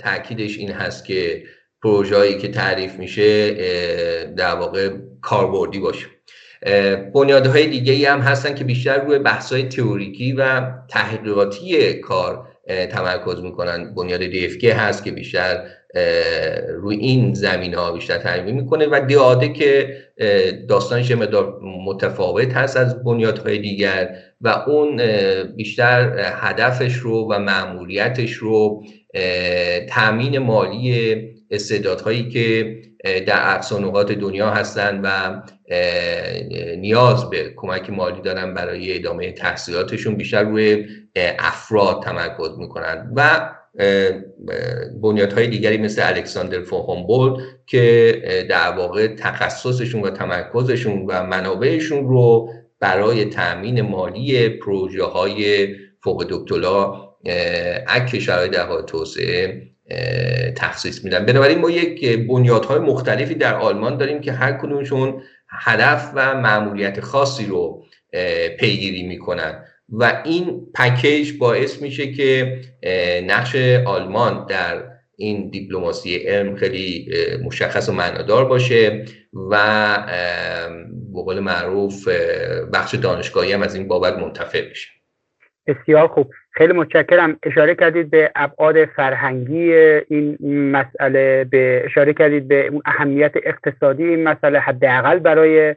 [0.00, 1.42] تاکیدش این هست که
[1.82, 3.50] پروژه‌ای که تعریف میشه
[4.36, 6.06] در واقع کاربردی باشه.
[7.14, 12.48] بنیادهای دیگه ای هم هستن که بیشتر روی بحث‌های تئوریکی و تحقیقاتی کار
[12.90, 13.94] تمرکز می‌کنن.
[13.94, 15.66] بنیاد DFK هست که بیشتر
[16.68, 19.96] روی این زمین ها بیشتر تعریف می‌کنه و دیاده که
[20.68, 21.12] داستانش
[21.86, 25.00] متفاوت هست از بنیادهای دیگر و اون
[25.56, 28.84] بیشتر هدفش رو و معمولیتش رو
[29.88, 35.42] تامین مالی استعدادهایی که در اقصا نقاط دنیا هستند و
[36.76, 40.86] نیاز به کمک مالی دارن برای ادامه تحصیلاتشون بیشتر روی
[41.38, 43.50] افراد تمرکز می‌کنند و
[45.02, 53.24] بنیادهای دیگری مثل الکساندر فوهومبول که در واقع تخصصشون و تمرکزشون و منابعشون رو برای
[53.24, 55.68] تأمین مالی پروژه های
[56.02, 57.04] فوق دکترا
[57.88, 59.62] اک شرایط در توسعه
[60.56, 61.26] تخصیص میدن.
[61.26, 67.46] بنابراین ما یک بنیادهای مختلفی در آلمان داریم که هر کدومشون هدف و معمولیت خاصی
[67.46, 67.84] رو
[68.60, 69.64] پیگیری می‌کنن.
[69.88, 72.60] و این پکیج باعث میشه که
[73.26, 74.82] نقش آلمان در
[75.16, 77.08] این دیپلماسی علم خیلی
[77.44, 79.04] مشخص و معنادار باشه
[79.50, 79.56] و
[81.14, 82.08] به قول معروف
[82.72, 84.88] بخش دانشگاهی هم از این بابت منتفع بشه.
[85.66, 86.30] بسیار خوب.
[86.50, 87.38] خیلی متشکرم.
[87.42, 89.72] اشاره کردید به ابعاد فرهنگی
[90.08, 90.36] این
[90.70, 95.74] مسئله به اشاره کردید به اون اهمیت اقتصادی این مسئله حداقل برای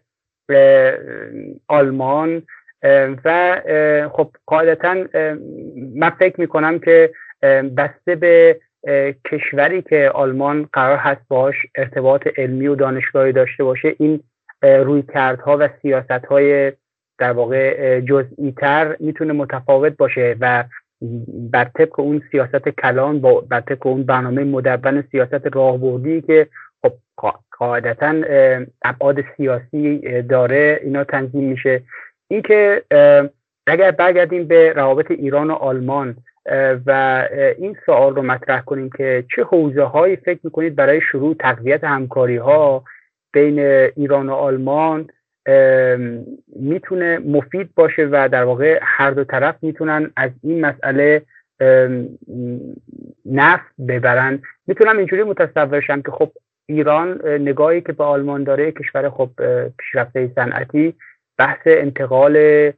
[1.68, 2.44] آلمان.
[3.26, 3.62] و
[4.14, 4.94] خب قاعدتا
[5.96, 7.12] من فکر می‌کنم که
[7.78, 8.60] بسته به
[9.32, 14.24] کشوری که آلمان قرار هست باش ارتباط علمی و دانشگاهی داشته باشه این
[14.62, 16.72] روی کردها و سیاست های
[17.18, 20.64] در واقع جزئی تر می‌تونه متفاوت باشه و
[21.52, 26.48] بر طبق اون سیاست کلان با بر طبق اون برنامه مدون سیاست راهبردی که
[26.82, 26.94] خب
[27.52, 28.14] قاعدتا
[28.82, 31.82] ابعاد سیاسی داره اینا تنظیم میشه.
[32.28, 32.84] اینکه
[33.68, 36.16] اگر برگردیم به روابط ایران و آلمان
[36.86, 37.24] و
[37.58, 42.38] این سوال رو مطرح کنیم که چه حوزه هایی فکر می‌کنید برای شروع تقویت همکاری
[42.38, 42.84] ها
[43.34, 43.60] بین
[43.96, 45.08] ایران و آلمان
[46.56, 51.22] می‌تونه مفید باشه و در واقع هر دو طرف می‌تونن از این مسئله
[53.26, 54.42] نفت ببرن.
[54.68, 56.32] می‌تونم اینجوری متصورشم که خب
[56.70, 59.30] ایران نگاهی که به آلمان داره کشور خب
[59.80, 60.94] پیشرفته صنعتی
[61.38, 62.72] بحث انتقال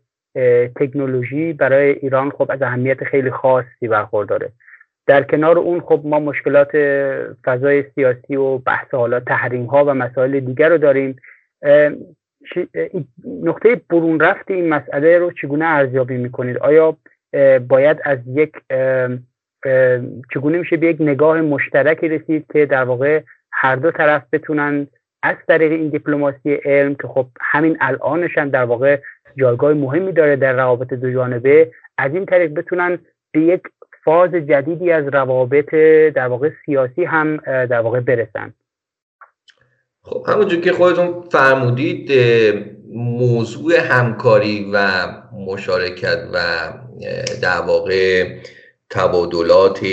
[0.75, 4.49] تکنولوژی برای ایران خب از اهمیت خیلی خاصی برخورداره.
[5.07, 6.71] در کنار اون خب ما مشکلات
[7.45, 11.15] فضای سیاسی و بحث حالا تحریم ها و مسائل دیگر رو داریم.
[13.43, 16.97] نقطه برون رفت این مسئله رو چگونه ارزیابی می‌کنید؟ آیا
[17.67, 18.51] باید از یک
[20.33, 24.87] چگونه میشه به یک نگاه مشترکی رسید که در واقع هر دو طرف بتونن
[25.23, 28.99] از طریق این دیپلماسی علم که خب همین الانش هم در واقع
[29.37, 32.99] جایگاه مهمی داره در روابط دو جانبه از این طریق بتونن
[33.31, 33.61] به یک
[34.03, 35.75] فاز جدیدی از روابط
[36.15, 38.53] در واقع سیاسی هم در واقع برسن.
[40.03, 42.11] خب همونجور که خودتون فرمودید
[42.93, 44.89] موضوع همکاری و
[45.33, 46.39] مشارکت و
[47.41, 48.25] در واقع
[48.89, 49.83] تبادلات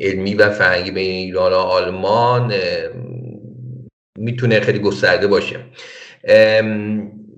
[0.00, 2.52] علمی و فرهنگی بین ایران و آلمان
[4.20, 5.56] می‌تونه خیلی گسترده باشه.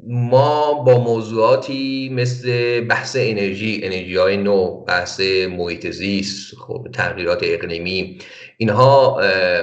[0.09, 8.19] ما با موضوعاتی مثل بحث انرژی انرژی های نو بحث محیط زیست خب تغییرات اقلیمی
[8.57, 9.21] اینها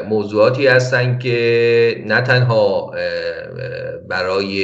[0.09, 2.93] موضوعاتی هستند که نه تنها
[4.09, 4.63] برای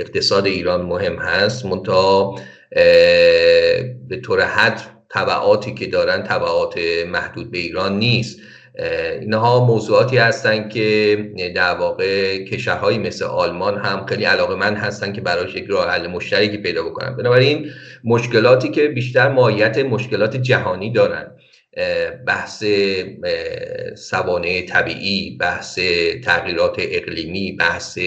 [0.00, 2.40] اقتصاد ایران مهم هست منتها
[4.08, 6.78] به طور حد طبعاتی که دارن طبعات
[7.12, 8.40] محدود به ایران نیست.
[9.20, 11.16] اینها موضوعاتی هستند که
[11.54, 16.06] در واقع کشورهایی مثل آلمان هم خیلی علاقه من هستن که براش یک راه حل
[16.06, 17.16] مشترکی پیدا بکنن.
[17.16, 17.70] بنابراین
[18.04, 21.32] مشکلاتی که بیشتر ماهیت مشکلات جهانی دارن
[22.26, 22.64] بحث
[23.94, 25.78] سوانه طبیعی بحث
[26.24, 27.98] تغییرات اقلیمی بحث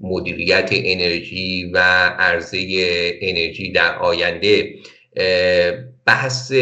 [0.00, 1.78] مدیریت انرژی و
[2.18, 2.58] عرضه
[3.20, 4.74] انرژی در آینده
[6.06, 6.52] بحث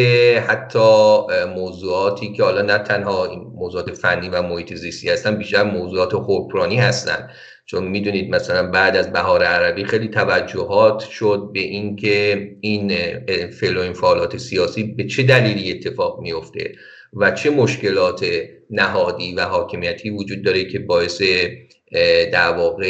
[0.48, 1.18] حتی
[1.54, 7.30] موضوعاتی که حالا نه تنها موضوعات فنی و محیط زیستی هستن بیشتر موضوعات حکمرانی هستن.
[7.66, 12.92] چون می‌دونید مثلا بعد از بهار عربی خیلی توجهات شد به اینکه این
[13.50, 16.72] فعل و فعالات سیاسی به چه دلیلی اتفاق میفته
[17.12, 18.26] و چه مشکلات
[18.70, 21.22] نهادی و حاکمیتی وجود داره که باعث
[22.32, 22.86] در واقع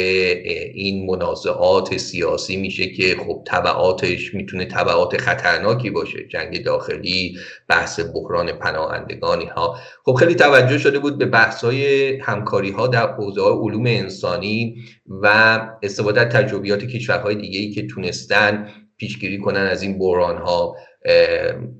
[0.73, 6.27] این منازعات سیاسی میشه که خب طبعاتش می‌تونه طبعات خطرناکی باشه.
[6.27, 7.37] جنگ داخلی
[7.67, 9.75] بحث بحران پناهندگانی ها.
[10.05, 14.75] خب خیلی توجه شده بود به بحث های همکاری ها در حوزه علوم انسانی
[15.07, 20.75] و استفاده تجربیات کشورهای دیگه ای که تونستن پیشگیری کنن از این بحران ها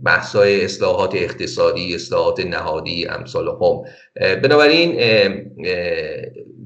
[0.04, 3.84] بحث های اصلاحات اقتصادی اصلاحات نهادی امثال هم.
[4.36, 5.00] بنابراین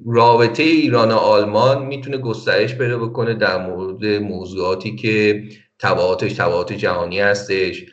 [0.08, 5.44] رابطه ایران و آلمان می‌تونه گسترش پیدا بکنه در مورد موضوعاتی که
[5.80, 7.86] تبعاتش تبعات جهانی هستش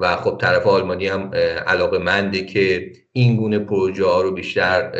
[0.00, 1.30] و خب طرف آلمانی هم
[1.66, 4.92] علاقه منده که این گونه پروژه ها رو بیشتر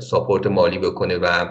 [0.00, 1.48] support مالی بکنه و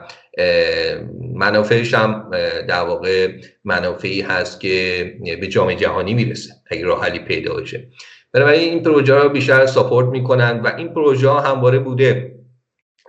[1.36, 2.32] منافعش هم
[2.68, 3.32] در واقع
[3.64, 7.88] منافعی هست که به جامعه جهانی می‌رسه اگه راه حلی پیدا بشه.
[8.34, 12.36] بنابراین این پروژه رو بیشتر support می‌کنن و این پروژه ها همواره بوده.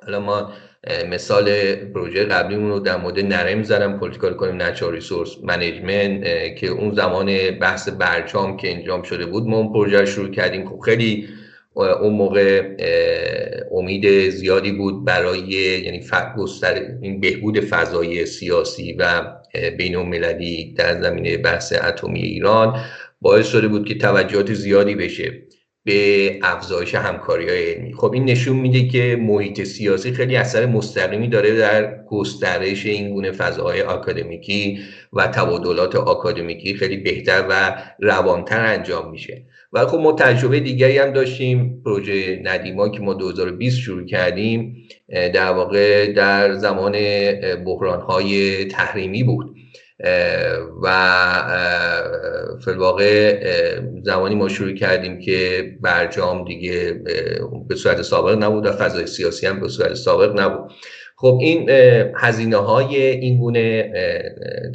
[0.03, 0.53] حالا ما
[1.11, 6.95] مثال پروژه قبلیمون رو در مورد نرم زدم political economy natural resource management که اون
[6.95, 10.69] زمان بحث برجام که انجام شده بود ما اون پروژه رو شروع کردیم.
[10.69, 11.29] خب خیلی
[11.75, 12.63] اون موقع
[13.73, 15.49] امید زیادی بود برای
[15.85, 16.05] یعنی
[16.37, 19.23] گستر این بهبود فضای سیاسی و
[19.79, 22.81] بین المللی در زمینه بحث اتمی ایران
[23.21, 25.46] باعث شده بود که توجهات زیادی بشه.
[25.87, 27.95] به افزایش همکاری های علمی.
[27.95, 33.33] خب این نشون میده که محیط سیاسی خیلی اثر مستقیمی داره در گسترش این گونه
[33.33, 34.79] فضاهای آکادمیکی
[35.13, 39.43] و تبادلات آکادمیکی خیلی بهتر و روانتر انجام میشه.
[39.73, 44.77] و خب ما تجربه دیگری هم داشتیم پروژه ندیما که ما 2020 شروع کردیم
[45.09, 46.93] در واقع در زمان
[47.65, 49.56] بحران های تحریمی بود.
[50.83, 50.89] و
[52.65, 53.41] فلواقع
[54.03, 56.93] زمانی ما شروع کردیم که برجام دیگه
[57.69, 60.71] به صورت سابق نبود و فضای سیاسی هم به صورت سابق نبود.
[61.19, 61.71] خب این
[62.17, 63.93] هزینه های این گونه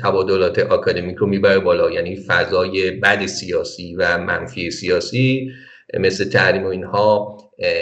[0.03, 1.91] تبادلات آکادمیک رو می‌بره بالا.
[1.91, 5.51] یعنی فضای بد سیاسی و منفی سیاسی
[5.99, 7.38] مثل تحریم و اینها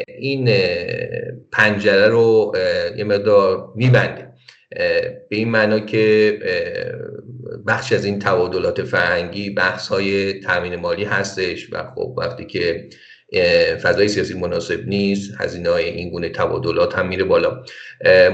[0.07, 0.49] این
[1.51, 2.53] پنجره رو
[2.97, 4.29] یه مقدار میبنده.
[5.29, 6.39] به این معنا که
[7.67, 12.89] بخش از این تبادلات فرهنگی بحث های تامین مالی هستش و خب وقتی که
[13.83, 17.63] فضای سیاسی مناسب نیست هزینه های این گونه تبادلات هم میره بالا.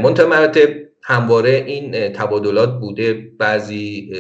[0.03, 0.69] منتها مراتب
[1.03, 3.13] همواره این تبادلات بوده.
[3.39, 4.11] بعضی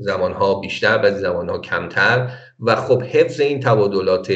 [0.00, 2.30] زمانها بیشتر بعضی زمانها کمتر
[2.60, 4.32] و خب حفظ این تبادلات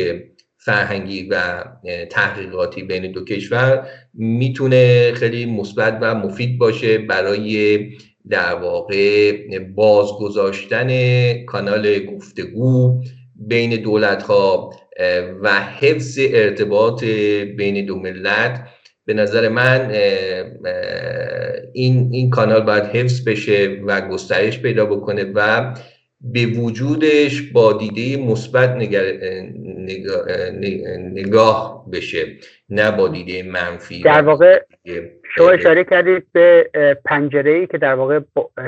[0.56, 1.64] فرهنگی و
[2.10, 7.78] تحقیقاتی بین دو کشور می‌تونه خیلی مثبت و مفید باشه برای
[8.30, 10.88] در واقع بازگذاشتن
[11.44, 13.02] کانال گفتگو
[13.34, 14.70] بین دولت ها
[15.42, 17.04] و حفظ ارتباط
[17.56, 18.68] بین دو ملت.
[19.04, 19.90] به نظر من
[21.72, 25.74] این, این کانال باید حفظ بشه و گسترش پیدا بکنه و
[26.20, 28.70] به وجودش با دیده مثبت
[31.14, 32.26] نگاه بشه
[32.68, 34.02] نه با دیده منفی.
[34.02, 34.62] در واقع
[35.34, 36.70] شما اشاره کردید به
[37.04, 38.20] پنجره ای که در واقع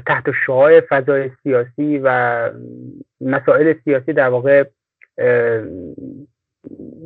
[0.07, 2.51] تحت شعاع فضای سیاسی و
[3.21, 4.65] مسائل سیاسی در واقع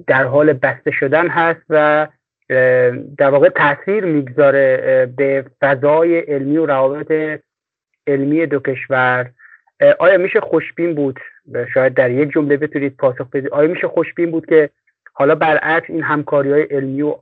[0.06, 2.08] در حال بسته شدن هست و
[3.18, 7.40] در واقع تاثیر می‌گذاره به فضای علمی و روابط
[8.06, 9.30] علمی دو کشور.
[9.98, 11.20] آیا میشه خوشبین بود؟
[11.74, 13.48] شاید در یک جمله بتونید پاسخ بدید.
[13.48, 14.70] آیا میشه خوشبین بود که
[15.12, 17.14] حالا برعکس این همکاری های علمی و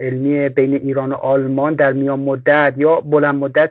[0.00, 3.70] علمی بین ایران و آلمان در میان مدت یا بلند مدت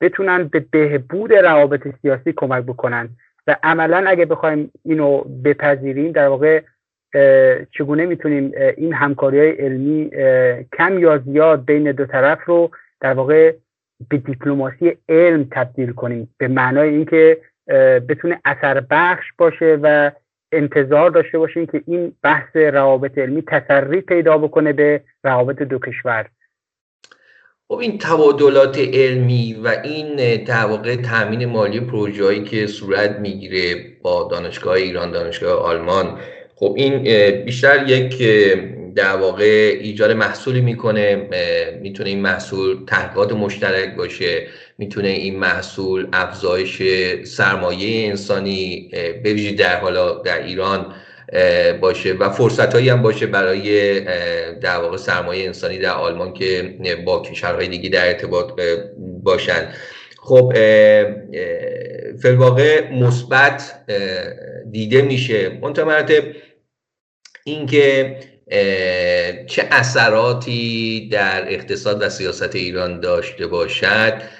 [0.00, 3.08] بتونن به بهبود روابط سیاسی کمک بکنن؟
[3.46, 6.62] و عملا اگه بخوایم اینو بپذیریم در واقع
[7.70, 10.10] چگونه می‌تونیم این همکاری های علمی
[10.78, 12.70] کم یا زیاد بین دو طرف رو
[13.00, 13.54] در واقع
[14.08, 17.38] به دیپلماسی علم تبدیل کنیم؟ به معنای اینکه
[18.08, 20.10] بتونه اثر بخش باشه و
[20.52, 26.26] انتظار داشته باشیم که این بحث روابط علمی تسری پیدا بکنه به روابط دو کشور.
[27.68, 34.28] خب این تبادلات علمی و این در واقع تامین مالی پروژه‌ای که صورت می‌گیره با
[34.30, 36.18] دانشگاه ایران دانشگاه آلمان
[36.54, 37.02] خب این
[37.44, 38.22] بیشتر یک
[38.94, 41.28] در واقع ایجاد محصولی می‌کنه
[41.82, 44.46] می‌تونه این محصول تحقیقات مشترک باشه.
[44.80, 46.82] می‌تونه این محصول افزایش
[47.24, 48.90] سرمایه انسانی
[49.22, 50.94] به در حالا در ایران
[51.80, 54.00] باشه و فرصت هایی هم باشه برای
[54.54, 58.52] در واقع سرمایه انسانی در آلمان که با کشورهای دیگه در ارتباط
[59.22, 59.68] باشن.
[60.18, 60.52] خب
[62.22, 63.74] فلواقع مثبت
[64.70, 65.58] دیده میشه.
[65.62, 66.16] منتها
[67.44, 68.16] اینکه
[69.46, 74.39] چه اثراتی در اقتصاد و سیاست ایران داشته باشد.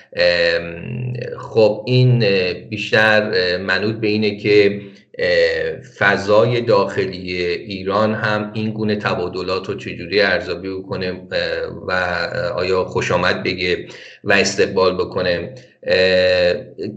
[1.39, 2.25] خب این
[2.69, 4.81] بیشتر منوط به اینه که
[5.99, 11.13] فضای داخلی ایران هم این گونه تبادلات رو چجوری ارزیابی بکنه
[11.89, 11.93] و
[12.57, 13.87] آیا خوش آمد بگه
[14.25, 15.55] و استقبال بکنه.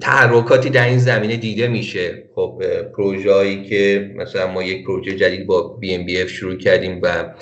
[0.01, 2.23] تحرکاتی در این زمینه دیده میشه.
[2.35, 2.61] خب
[2.97, 7.33] پروژه‌ای که مثلا ما یک پروژه جدید با بی ام بی اف شروع کردیم و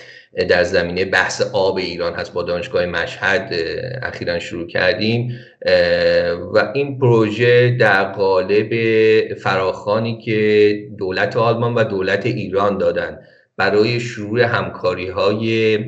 [0.49, 2.34] در زمینه بحث آب ایران هست.
[2.34, 3.53] با دانشگاه مشهد
[4.01, 5.39] اخیرا شروع کردیم.
[6.53, 8.73] و این پروژه در قالب
[9.34, 13.19] فراخانی که دولت آلمان و دولت ایران دادن
[13.57, 15.79] برای شروع همکاری های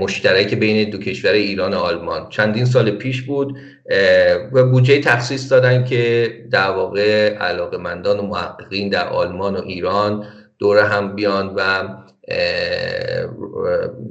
[0.00, 2.28] مشترک بین دو کشور ایران و آلمان.
[2.28, 3.56] چندین سال پیش بود
[4.52, 10.26] و بودجه تخصیص دادن که در واقع علاقه مندان و محققین در آلمان و ایران
[10.58, 11.88] دور هم بیان و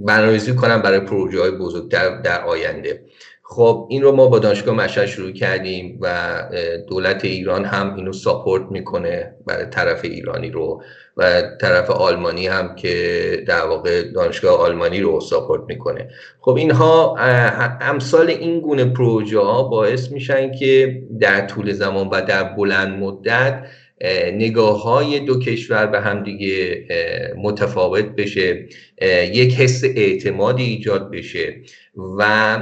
[0.05, 3.01] برنامه‌ریزی کنم برای پروژه های بزرگتر در آینده.
[3.43, 6.09] خب این رو ما با دانشگاه مشهد شروع کردیم و
[6.89, 10.83] دولت ایران هم اینو ساپورت می‌کنه برای طرف ایرانی رو
[11.17, 16.09] و طرف آلمانی هم که در واقع دانشگاه آلمانی رو ساپورت می‌کنه.
[16.41, 17.15] خب اینها
[17.81, 23.65] امثال این گونه پروژه ها باعث میشن که در طول زمان و در بلند مدت
[24.33, 26.85] نگاه های دو کشور به هم دیگه
[27.37, 28.65] متفاوت بشه
[29.33, 31.55] یک حس اعتمادی ایجاد بشه
[32.17, 32.57] و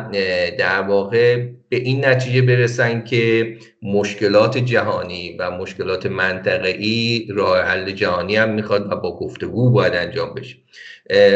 [0.57, 8.35] در واقع به این نتیجه برسن که مشکلات جهانی و مشکلات منطقه‌ای راه حل جهانی
[8.35, 10.55] هم می‌خواد و با گفتگو باید انجام بشه.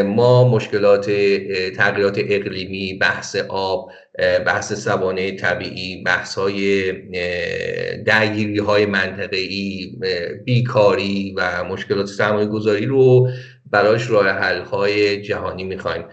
[0.04, 1.12] ما مشکلات
[1.78, 6.92] تغییرات اقلیمی بحث آب بحث سوانه طبیعی بحث های
[8.04, 9.92] درگیری های منطقه‌ای
[10.46, 13.30] بیکاری و مشکلات سرمایه گذاری رو
[13.72, 16.04] براش راه حل های جهانی می‌خوایم.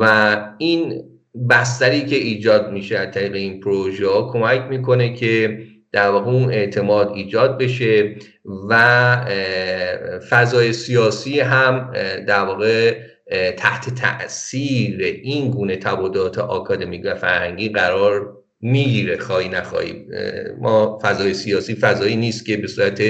[0.00, 1.02] و این
[1.50, 5.58] بستری که ایجاد میشه از طریق این پروژه ها کمک می‌کنه که
[5.92, 8.14] در واقع اون اعتماد ایجاد بشه
[8.68, 9.16] و
[10.30, 11.92] فضای سیاسی هم
[12.26, 12.96] در واقع
[13.56, 20.06] تحت تاثیر این گونه تبادلات آکادمیک و فرهنگی قرار می‌گیره خواهی نخواهی.
[20.60, 23.02] ما فضای سیاسی فضایی نیست که به صورت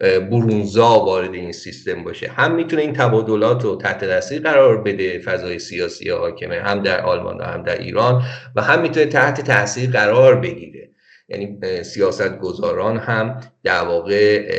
[0.00, 2.28] برونزا وارد این سیستم باشه.
[2.28, 7.38] هم می‌تونه این تبادلات رو تحت تاثیر قرار بده فضای سیاسی حاکمه هم در آلمان
[7.38, 8.22] و هم در ایران
[8.56, 10.90] و هم می‌تونه تحت تاثیر قرار بگیره.
[11.28, 14.52] یعنی سیاست گذاران هم در واقع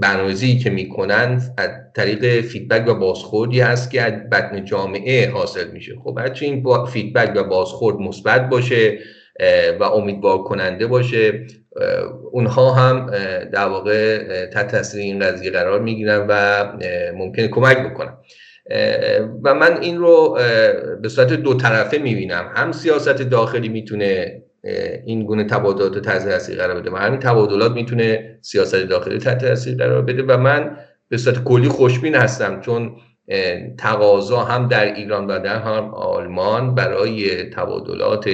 [0.00, 5.94] برنامه‌ریزی که می‌کنن از طریق feedback و بازخوردی هست که از بطن جامعه حاصل میشه.
[6.04, 8.98] خب هرچی این feedback و بازخورد مثبت باشه
[9.80, 11.46] و امیدوار کننده باشه
[12.32, 13.10] اونها هم
[13.52, 16.64] در واقع تحت تاثیر این قضیه قرار می‌گیرن و
[17.14, 18.16] ممکنه کمک بکنن.
[19.44, 20.38] و من این رو
[21.02, 22.52] به صورت دو طرفه می‌بینم.
[22.54, 24.42] هم سیاست داخلی می‌تونه
[25.06, 26.90] این گونه تبادلات تحت تاثیر قرار بده.
[26.90, 30.76] و همین تبادلات می‌تونه سیاست داخلی تحت تاثیر قرار بده و من
[31.08, 32.96] به صورت کلی خوشبین هستم چون
[33.78, 38.30] تقاضا هم در ایران و در هم آلمان برای تبادلات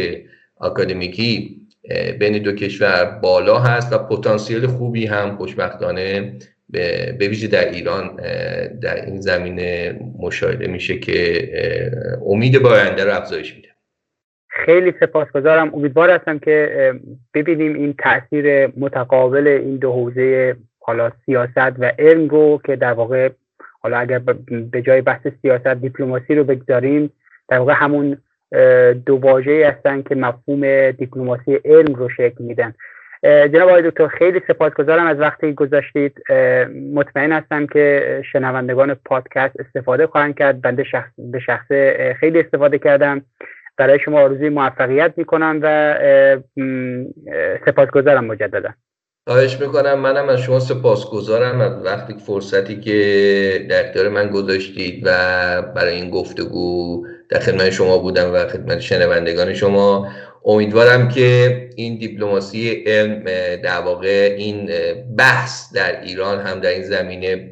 [0.61, 1.61] اکادمیکی
[2.19, 8.17] بین دو کشور بالا هست و پتانسیل خوبی هم خوشبختانه به ویژه در ایران
[8.81, 11.51] در این زمینه مشاهده میشه که
[12.27, 13.69] امید با آینده رو افزایش میده.
[14.65, 15.75] خیلی سپاسگزارم.
[15.75, 16.95] امیدوار هستم که
[17.35, 23.29] ببینیم این تاثیر متقابل این دو حوزه حالا سیاست و علم رو که در واقع
[23.81, 24.19] حالا اگر
[24.73, 27.13] به جای بحث سیاست دیپلماسی رو بگذاریم
[27.49, 28.17] در واقع همون
[29.07, 32.75] دو واژه‌ای هستن که مفهوم دیپلماسی علم رو شکل میدن.
[33.25, 36.23] جناب آقای دکتر خیلی سپاسگزارم از وقتی گذاشتید.
[36.95, 40.61] مطمئن هستم که شنوندگان پادکست استفاده خواهند کرد.
[40.61, 41.67] بنده شخص به شخص
[42.21, 43.23] خیلی استفاده کردم.
[43.79, 45.99] برای شما آرزوی موفقیت می‌کنم و
[47.67, 48.71] سپاسگزارم مجددا.
[49.29, 49.99] خواهش می‌کنم.
[49.99, 51.61] منم از شما سپاسگزارم.
[51.61, 55.09] از وقتی فرصتی که در اختیار من گذاشتید و
[55.63, 60.09] برای این گفتگو در خدمت شما بودم و خدمت شنوندگان شما
[60.45, 63.25] امیدوارم که این دیپلماسی علم
[63.63, 64.71] در واقع این
[65.19, 67.51] بحث در ایران هم در این زمینه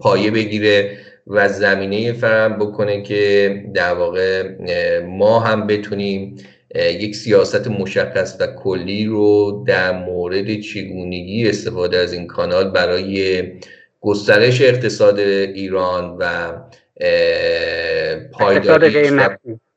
[0.00, 0.90] پایه بگیره.
[1.26, 4.48] و زمینه فرم بکنه که در واقع
[5.00, 6.36] ما هم بتونیم
[6.74, 13.42] یک سیاست مشخص و کلی رو در مورد چگونگی استفاده از این کانال برای
[14.00, 16.52] گسترش اقتصاد ایران و
[18.32, 19.12] پایداریش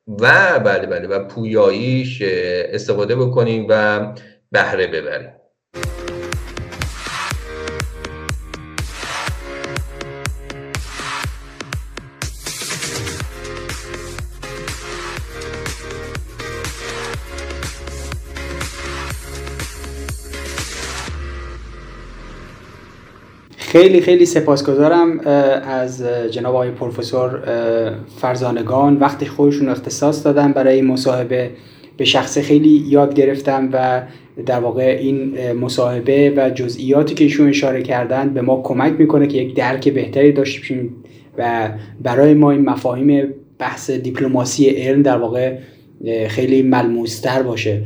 [0.07, 3.99] و بله بله و پویاییش استفاده بکنیم و
[4.51, 5.42] بهره ببریم.
[23.73, 25.19] خیلی خیلی سپاسگزارم
[25.67, 27.39] از جناب آقای پروفسور
[28.17, 28.97] فرزانگان.
[28.97, 31.49] وقتی خودشون اختصاص دادن برای مصاحبه
[31.97, 34.01] به شخص خیلی یاد گرفتم و
[34.45, 39.37] در واقع این مصاحبه و جزئیاتی که ایشون اشاره کردن به ما کمک می‌کنه که
[39.37, 40.95] یک درک بهتری داشته باشیم
[41.37, 41.69] و
[42.03, 45.57] برای ما این مفاهیم بحث دیپلماسی علم در واقع
[46.27, 47.81] خیلی ملموستر باشه.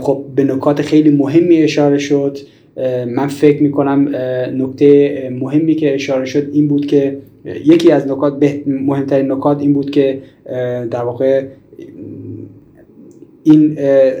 [0.00, 2.38] خب به نکات خیلی مهمی اشاره شد.
[3.06, 4.08] من فکر می‌کنم
[4.54, 9.90] نکته مهمی که اشاره شد این بود که یکی از نکات مهمترین نکات این بود
[9.90, 10.18] که
[10.90, 11.44] در واقع
[13.44, 13.78] این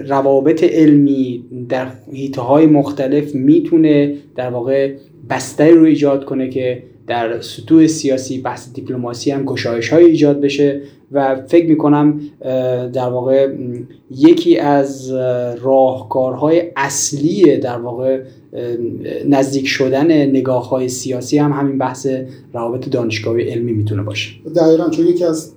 [0.08, 4.92] روابط علمی در حیطه های مختلف می‌تونه در واقع
[5.30, 10.82] بستری رو ایجاد کنه که در سطوح سیاسی بحث دیپلماسی هم گشایش های ایجاد بشه
[11.12, 12.20] و فکر می‌کنم
[12.92, 13.54] در واقع
[14.10, 15.10] یکی از
[15.62, 18.22] راهکارهای اصلی در واقع
[19.28, 22.06] نزدیک شدن نگاه های سیاسی هم همین بحث
[22.52, 24.30] روابط دانشگاهی علمی می‌تونه باشه.
[24.56, 25.52] دقیقا چون یکی از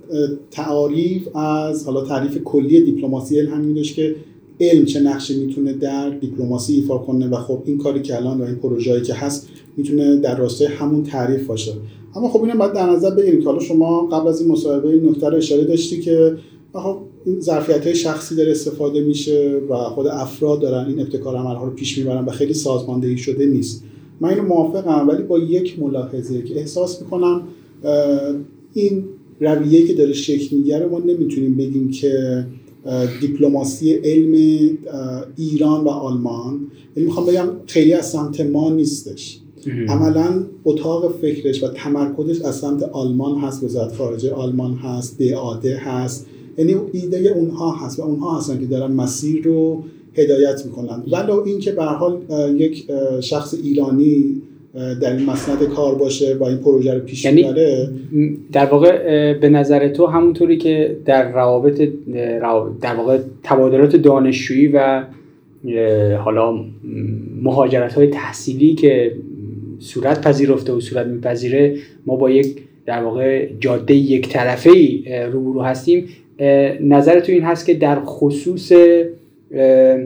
[0.52, 4.16] تعاریف از حالا تعریف کلی دیپلماسی علم همین که
[4.60, 8.44] علم چه نقشی می‌تونه در دیپلماسی ایفا کنه و خب این کاری که الان و
[8.44, 11.74] این پروژه‌ای که هست می‌تونه در راستای همون تعریف باشه.
[12.16, 15.10] اما خب اینم باید در نظر بگیریم که حالا شما قبل از این مصاحبه این
[15.10, 16.38] نکته رو اشاره داشتی که
[16.74, 21.66] خب این ظرفیت های شخصی داره استفاده میشه و خود افراد دارن این ابتکار عملها
[21.66, 23.84] رو پیش می‌برن و خیلی سازماندهی شده نیست.
[24.22, 27.42] من اینو موافقم ولی با یک ملاحظه که احساس می‌کنم
[28.74, 29.04] این
[29.40, 32.46] رویه که داره شکل می‌گیره ما نمی‌تونیم بگیم که
[33.22, 34.34] دیپلماسی علم
[35.38, 36.60] ایران و آلمان.
[36.96, 39.41] یعنی می‌خوام بگم خیلی از سمت ما نیستش.
[39.90, 46.28] عملا اتاق فکرش و تمرکزش از سمت آلمان هست وزارت خارجه آلمان هست دعاده هست.
[46.58, 49.84] یعنی ایده اونها هست و اونها هستن که دارن مسیر رو
[50.16, 51.04] هدایت می‌کنن.
[51.12, 52.18] ولو اینکه به حال
[52.58, 52.88] یک
[53.22, 54.42] شخص ایرانی
[54.74, 57.54] در این مسند کار باشه با این پروژه رو پیش یعنی
[58.52, 61.82] در واقع به نظر تو همونطوری که در روابط
[62.82, 65.04] در واقع تبادلات دانشجویی و
[66.18, 66.66] حالا
[67.42, 69.16] مهاجرت های تحصیلی که
[69.82, 75.62] صورت پذیرفته و صورت میپذیره ما با یک در واقع جاده یک طرفه ای روبرو
[75.62, 76.06] هستیم.
[76.82, 78.72] نظر تو این هست که در خصوص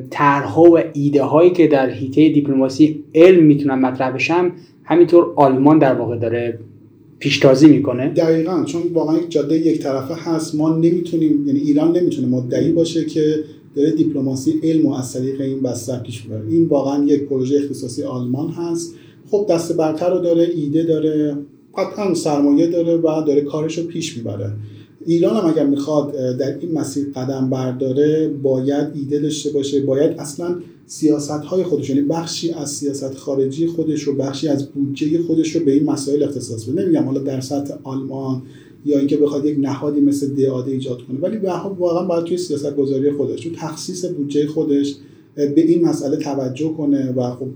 [0.09, 4.51] طرحها و ایده هایی که در حیطه دیپلماسی علم می‌تونن مطرح بشن
[4.84, 6.59] همینطور آلمان در واقع داره
[7.19, 8.09] پیشتازی می‌کنه.
[8.09, 13.05] دقیقا چون واقعا یک جاده یک طرفه هست ما نمی‌تونیم یعنی ایران نمی‌تونه مدعی باشه
[13.05, 13.36] که
[13.76, 18.49] داره دیپلماسی علم و از طریق این بستر پیش این واقعا یک پروژه اختصاصی آلمان
[18.49, 18.95] هست.
[19.32, 21.38] خب دست برتر رو داره ایده داره
[21.78, 24.51] قطعا سرمایه داره و داره کارش رو پیش می‌بره.
[25.05, 29.82] ایران هم اگر می‌خواد در این مسیر قدم برداره باید ایده داشته باشه.
[29.82, 30.55] باید اصلا
[30.86, 35.65] سیاست های خودش یعنی بخشی از سیاست خارجی خودش رو بخشی از بودجه خودش رو
[35.65, 36.84] به این مسائل اختصاص بده.
[36.84, 38.41] نمیگم حالا در سطح آلمان
[38.86, 42.76] یا اینکه بخواد یک نهادی مثل دیاده ایجاد کنه ولی به واقعا باید توی سیاست
[42.76, 44.95] گذاری خودش تو تخصیص بودجه خودش
[45.36, 47.47] به این مسئله توجه کنه و خب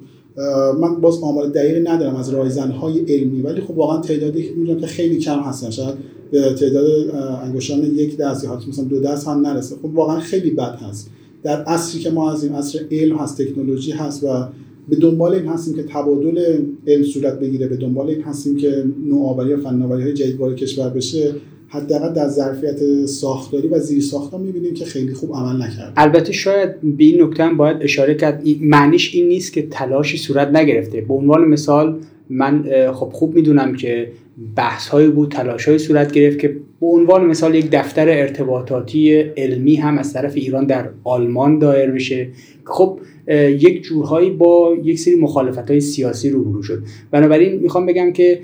[0.79, 5.17] من باز آمار دقیقی ندارم از رایزنهای علمی ولی خب واقعا تعدادی می‌دونم که خیلی
[5.17, 5.95] کم هستن شاید
[6.31, 6.85] به تعداد
[7.43, 9.75] انگشتان یک دست یا مثلا دو دست هم نرسه.
[9.75, 11.09] خب واقعا خیلی بد هست.
[11.43, 14.47] در عصری که ما این عصر علم هست تکنولوژی هست و
[14.89, 19.53] به دنبال این هستیم که تبادل علم صورت بگیره به دنبال این هستیم که نوآوری
[19.53, 21.35] و فناوری های جدید وارد کشور بشه.
[21.69, 26.81] حداقل در ظرفیت ساختاری و زیر ساختار می‌بینیم که خیلی خوب عمل نکرد البته شاید
[26.81, 31.01] به این نکته هم باید اشاره کرد معنیش این نیست که تلاشی صورت نگرفته.
[31.01, 31.99] به عنوان مثال
[32.29, 34.11] من خب خوب می‌دونم که
[34.55, 36.47] بحث هایی بود تلاش های صورت گرفت که
[36.79, 42.27] به عنوان مثال یک دفتر ارتباطاتی علمی هم از طرف ایران در آلمان دایر بشه.
[42.65, 42.99] خب
[43.49, 46.83] یک جورهایی با یک سری مخالفت های سیاسی روبرو شد.
[47.11, 48.39] بنابراین می‌خوام بگم که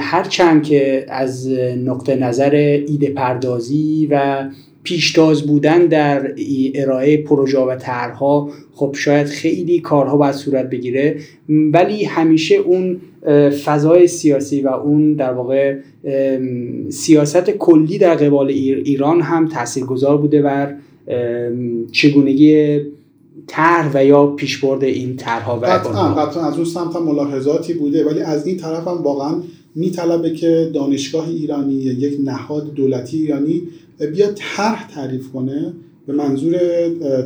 [0.00, 1.48] هرچند که از
[1.84, 2.54] نقطه نظر
[2.88, 4.44] ایده پردازی و
[4.82, 6.34] پیشتاز بودن در
[6.74, 11.16] ارائه پروژه و طرحها خب شاید خیلی کارها باید صورت بگیره.
[11.48, 13.00] ولی همیشه اون
[13.64, 15.76] فضای سیاسی و اون در واقع
[16.88, 20.74] سیاست کلی در قبال ایران هم تاثیرگذار بوده بر
[21.92, 22.80] چگونگی
[23.48, 28.20] طرح و یا پیشبرد این طرحها و قطعا از اون سمت هم ملاحظاتی بوده ولی
[28.20, 29.42] از این طرف هم واقعا
[29.74, 33.62] میطلبه که دانشگاه ایرانی یک نهاد دولتی ایرانی
[34.12, 35.72] بیاد طرح تعریف کنه
[36.06, 36.58] به منظور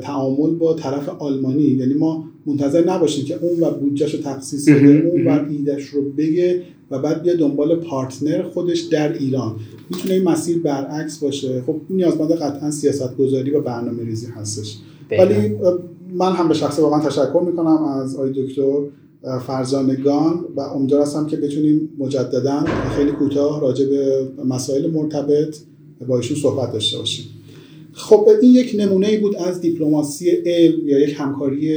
[0.02, 1.62] تعامل با طرف آلمانی.
[1.62, 6.02] یعنی ما منتظر نباشیم که اون و بودجهش رو تخصیص بده اون و ایدش رو
[6.10, 9.56] بگه و بعد بیا دنبال پارتنر خودش در ایران.
[9.90, 11.62] می‌تونه این مسیر برعکس باشه.
[11.66, 14.78] خب نیازمند قطعا سیاست گذاری و برنامه ریزی هستش
[15.18, 15.54] ولی
[16.14, 18.82] من هم به شخص واقعا تشکر می‌کنم از آی دکتر
[19.46, 22.64] فرزانگان و امیدوار هستم که بتونیم مجددا
[22.96, 25.56] خیلی کوتاه راجع به مسائل مرتبط
[26.08, 27.24] با ایشون صحبت داشته باشیم.
[27.92, 31.74] خب این یک نمونه ای بود از دیپلماسی علم یا یک همکاری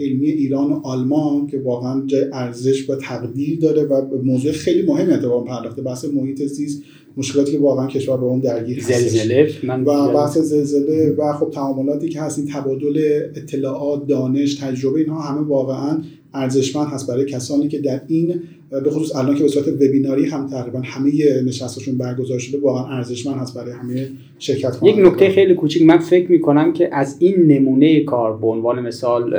[0.00, 5.12] علمی ایران و آلمان که واقعا جای ارزش و تقدیر داره و موضوع خیلی مهمی
[5.12, 5.82] اتفاق پرداخته.
[5.82, 6.82] بحث محیط زیست
[7.18, 12.20] مشکلاتی که واقعا کشور به اون درگیر زلزله و بحث زلزله و خب تعاملاتی که
[12.20, 16.02] هست این تبادل اطلاعات دانش تجربه اینها همه واقعا
[16.34, 20.46] ارزشمند هست برای کسانی که در این به خصوص الان که به صورت وبیناری هم
[20.46, 24.08] تقریبا همه نشستشون برگزار شده واقعا ارزشمند هست برای همه
[24.38, 28.46] شرکت یک نکته خیلی کوچیک من فکر می کنم که از این نمونه کار به
[28.46, 29.34] عنوان مثال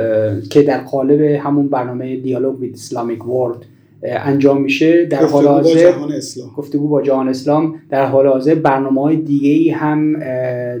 [0.50, 3.66] که در قالب همون برنامه دیالوگ وید اسلامیک ورلد
[4.02, 5.92] انجام میشه در حال حاضر
[6.56, 10.18] گفتگو با جهان اسلام در حال حاضر برنامه های دیگه ای هم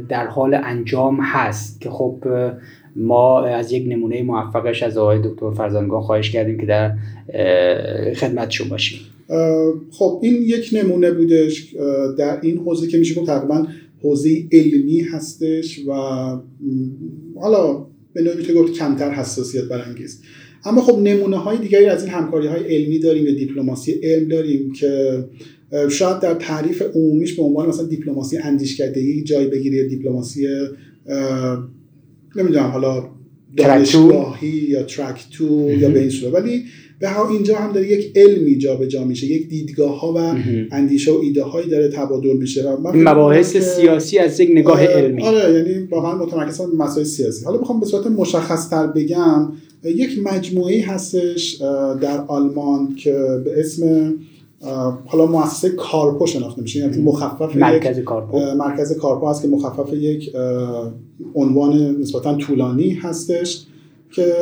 [0.08, 2.24] در حال انجام هست که خب
[2.96, 6.92] ما از یک نمونه موفقش از آقای دکتر فرزانگان خواهش کردیم که در
[8.14, 9.00] خدمتشون باشیم.
[9.90, 11.74] خب این یک نمونه بودش
[12.18, 13.66] در این حوزه که میشه تقریبا
[14.02, 15.92] حوزه علمی هستش و
[17.40, 20.22] حالا به نوعی میشه گفت کمتر حساسیت برانگیز.
[20.64, 24.72] اما خب نمونه های دیگری از این همکاری های علمی داریم یا دیپلماسی علم داریم
[24.72, 25.24] که
[25.90, 30.46] شاید در تعریف عمومیش به عنوان مثلا دیپلماسی اندیشکده‌ای جای بگیره دیپلماسی
[32.36, 33.08] نمی‌دونم حالا
[33.56, 36.34] دانشگاهی یا ترک تو یا به این صورت.
[36.34, 36.62] ولی
[37.00, 40.34] به ها اینجا هم داره یک علمی جابجا میشه یک دیدگاه ها و
[40.72, 45.22] اندیشه و ایده هایی داره تبادل میشه و مباحث سیاسی از یک نگاه علمی.
[45.22, 47.44] آره یعنی واقعا متمرکز به مسائل سیاسی.
[47.44, 49.52] حالا می‌خوام به صورت مشخص تر بگم
[49.84, 51.54] یک مجموعه هستش
[52.00, 53.12] در آلمان که
[53.44, 54.14] به اسم
[55.06, 56.80] حالا مؤسسه کارپو شناخته میشه.
[56.80, 58.38] یعنی مخفف مرکز کارپو.
[58.38, 60.32] مرکز کارپو هست که مخفف یک
[61.34, 63.66] عنوان نسبتا طولانی هستش
[64.10, 64.34] که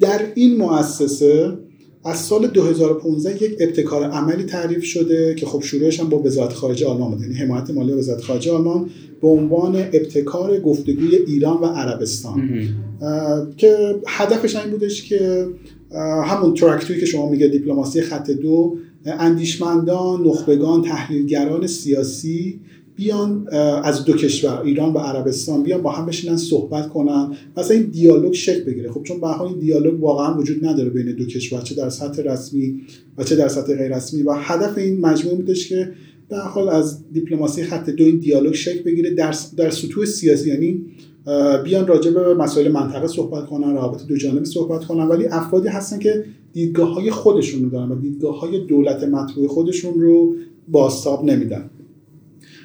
[0.00, 1.52] در این مؤسسه
[2.04, 6.86] از سال 2015 یک ابتکار عملی تعریف شده که خب شروعش هم با وزارت خارجه
[6.86, 8.90] آلمان بود یعنی حمایت مالی وزارت خارجه آلمان
[9.22, 12.50] به عنوان ابتکار گفتگوی ایران و عربستان.
[13.56, 15.46] که هدفش این بودش که
[16.24, 22.60] همون ترکتوی که شما میگه دیپلماسی خط دو اندیشمندان نخبگان تحلیلگران سیاسی
[22.96, 23.48] بیان
[23.84, 27.32] از دو کشور ایران و عربستان بیان با هم بشینن صحبت کنن.
[27.56, 28.92] مثلا این دیالوگ شکل بگیره.
[28.92, 32.80] خب چون به این دیالوگ واقعا وجود نداره بین دو کشور چه در سطح رسمی
[33.18, 35.92] و چه در سطح غیر رسمی و هدف این مجموعه بودش که
[36.30, 39.10] به حال از دیپلماسی خط دو این دیالوگ شکل بگیره.
[39.10, 40.84] در در سطوح سیاسی یعنی
[41.64, 45.04] بیان راجع به مسائل منطقه صحبت کنن روابط دو جانبه صحبت کنن.
[45.08, 50.00] ولی افرادی هستن که دیدگاه های خودشون رو دارن و دیدگاه های دولت مطبوع خودشون
[50.00, 50.34] رو
[50.68, 51.70] باستاب نمیدن.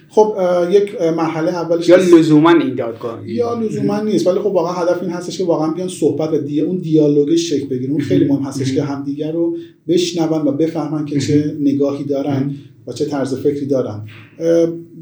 [0.09, 0.35] خب
[0.71, 3.29] یک مرحله اولش یا لزوما این دادگاه.
[3.29, 4.27] یا لزوما نیست.
[4.27, 6.61] ولی خب واقعا هدف این هستش که واقعا بیان صحبت و دی...
[6.61, 9.57] اون دیالوگ شکل بگیره اون خیلی مهم هستش که همدیگر رو
[9.87, 12.55] بشنون و بفهمن که چه نگاهی دارن.
[12.87, 14.01] و چه طرز فکری دارن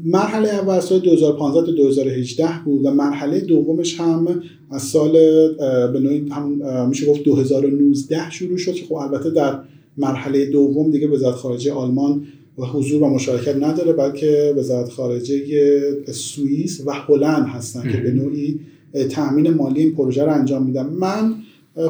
[0.04, 5.12] مرحله اول سال 2015 تا 2018 بود و مرحله دومش هم از سال
[5.92, 8.72] به نوعی هم میشه گفت 2019 شروع شد.
[8.72, 9.58] که خب البته در
[9.96, 12.26] مرحله دوم دیگه وزارت خارجه آلمان
[12.58, 15.72] و حضور و مشارکت نداره بلکه وزارت خارجه
[16.12, 18.60] سوئیس و هلند هستن که به نوعی
[19.10, 20.86] تأمین مالی این پروژه رو انجام میدن.
[20.86, 21.34] من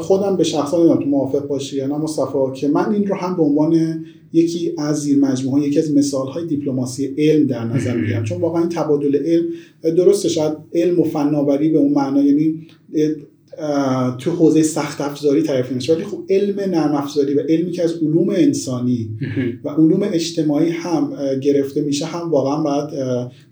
[0.00, 3.36] خودم به شخصا نمی‌دونم تو موافق باشی یا نه مصطفی که من این رو هم
[3.36, 8.24] به عنوان یکی از زیر مجموعه یکی از مثال های دیپلماسی علم در نظر می‌گیرم.
[8.24, 9.44] چون واقعا این تبادل علم
[9.82, 12.66] درسته شاید علم و فناوری به اون معنا یعنی
[14.18, 17.94] تو حوزه سخت افزاری تعریف نمیشه ولی خب علم نرم افزاری و علمی که از
[18.02, 19.08] علوم انسانی
[19.64, 21.12] و علوم اجتماعی هم
[21.42, 22.88] گرفته میشه هم واقعا باید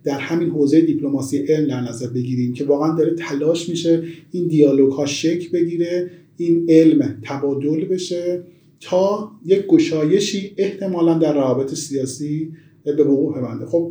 [0.04, 4.02] در همین حوزه دیپلماسی علم در نظر بگیریم که واقعا داره تلاش میشه
[4.32, 6.10] این دیالوگ ها شکل بگیره
[6.44, 8.42] این علم تبادل بشه
[8.80, 12.52] تا یک گشایشی احتمالا در روابط سیاسی
[12.84, 13.90] به وقوع ببنده خب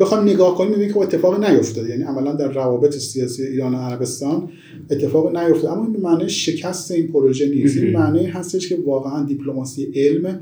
[0.00, 1.90] بخوام نگاه کنیم می‌بینیم که اتفاق نیفتاده.
[1.90, 4.48] یعنی عملا در روابط سیاسی ایران و عربستان
[4.90, 5.72] اتفاق نیفتاده.
[5.72, 7.76] اما این به معنی شکست این پروژه نیست.
[7.76, 10.40] این معنی هستش که واقعا دیپلماسی علم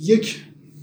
[0.00, 0.36] یک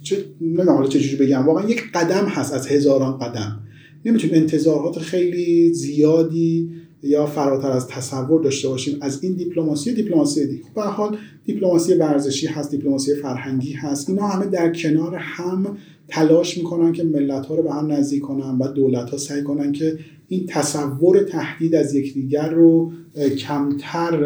[0.03, 1.45] چه نمی‌دونم حالا چجوری بگم.
[1.45, 3.59] واقعا یک قدم هست از هزاران قدم.
[4.05, 6.69] نمی‌تونیم انتظارات خیلی زیادی
[7.03, 10.63] یا فراتر از تصور داشته باشیم از این دیپلماسی دیپلماسی دیگه.
[10.75, 14.09] به حال دیپلماسی ورزشی هست دیپلماسی فرهنگی هست.
[14.09, 15.77] اینا همه در کنار هم
[16.07, 19.71] تلاش می‌کنن که ملت ها رو به هم نزدیک کنن و دولت ها سعی کنن
[19.71, 19.97] که
[20.27, 22.91] این تصور تهدید از یکدیگر رو
[23.37, 24.19] کمتر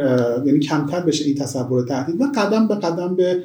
[0.45, 3.37] یعنی کمتر بشه این تصور تهدید و قدم به قدم به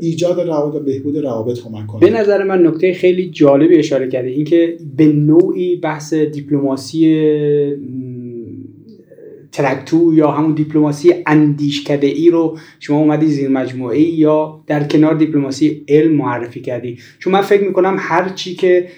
[0.00, 2.00] ایجاد روابط بهبود روابط کمک کنه.
[2.00, 7.06] به نظر من نکته خیلی جالبی اشاره کرده اینکه به نوعی بحث دیپلماسی
[9.54, 15.14] ترکتو یا همون دیپلماسی اندیشکده ای رو شما اومدی زیر مجموعه ای یا در کنار
[15.14, 18.88] دیپلماسی علم معرفی کردی؟ چون من فکر می‌کنم هر چی که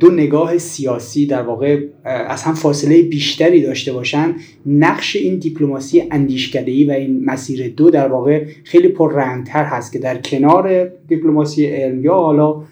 [0.00, 4.34] دو نگاه سیاسی در واقع از هم فاصله بیشتری داشته باشن
[4.66, 9.98] نقش این دیپلماسی اندیشکده ای و این مسیر دو در واقع خیلی پررنگتر هست که
[9.98, 12.62] در کنار دیپلماسی علم یا حالا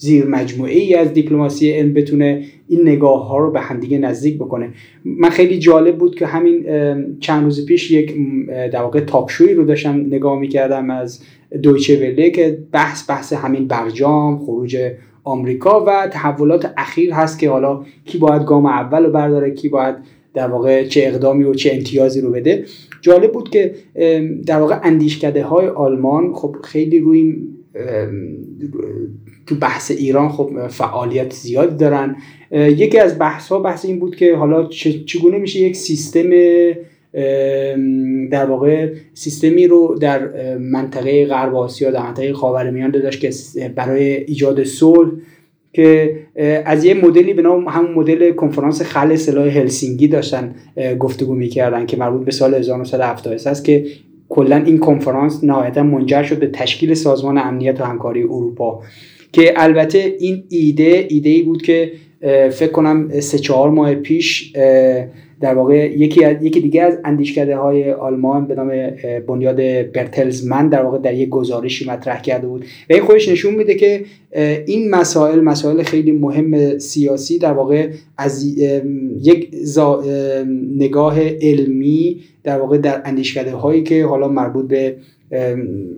[0.00, 4.68] زیر مجموعه ای از دیپلماسی علم بتونه این نگاه ها رو به همدیگه نزدیک بکنه.
[5.04, 6.66] من خیلی جالب بود که همین
[7.20, 8.14] چند روز پیش یک
[8.72, 11.22] در واقع تاکشوی رو داشتم نگاه می‌کردم از
[11.62, 14.76] دویچه وله که بحث بحث همین برجام خروج
[15.24, 19.94] آمریکا و تحولات اخیر هست که حالا کی باید گام اول رو برداره کی باید
[20.34, 22.64] در واقع چه اقدامی و چه امتیازی رو بده.
[23.00, 23.74] جالب بود که
[24.46, 27.34] در واقع اندیشکده های آلمان خب خیلی روی
[29.46, 32.16] تو بحث ایران خب فعالیت زیادی دارن.
[32.52, 34.68] یکی از بحث ها بحث این بود که حالا
[35.06, 36.30] چگونه میشه یک سیستم
[38.30, 43.30] در واقع سیستمی رو در منطقه غرب آسیا در منطقه خاورمیانه داشت که
[43.74, 45.10] برای ایجاد صلح
[45.72, 46.16] که
[46.64, 50.54] از یه مدلی به نام همون مدل کنفرانس خل سلاح هلسینگی داشتن
[50.98, 53.86] گفتگو می‌کردن که مربوط به سال 1970 است که
[54.30, 58.82] کلا این کنفرانس نهایتا منجر شد به تشکیل سازمان امنیت و همکاری اروپا
[59.32, 61.92] که البته این ایده ایده ای بود که
[62.50, 64.52] فکر کنم سه چهار ماه پیش
[65.40, 68.70] در واقع یکی یکی دیگه از اندیشکده های آلمان به نام
[69.28, 69.56] بنیاد
[69.92, 74.04] برتلزمن در واقع در یک گزارشی مطرح کرده بود و این خودش نشون میده که
[74.66, 78.56] این مسائل مسائل خیلی مهم سیاسی در واقع از
[79.22, 79.50] یک
[80.78, 84.96] نگاه علمی در واقع در اندیشکده هایی که حالا مربوط به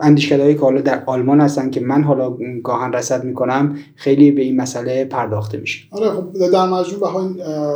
[0.00, 4.56] اندیشکده که حالا در آلمان هستن که من حالا گاهن رسد می‌کنم خیلی به این
[4.56, 5.84] مسئله پرداخته میشه.
[5.90, 7.16] آره خب در مجموع به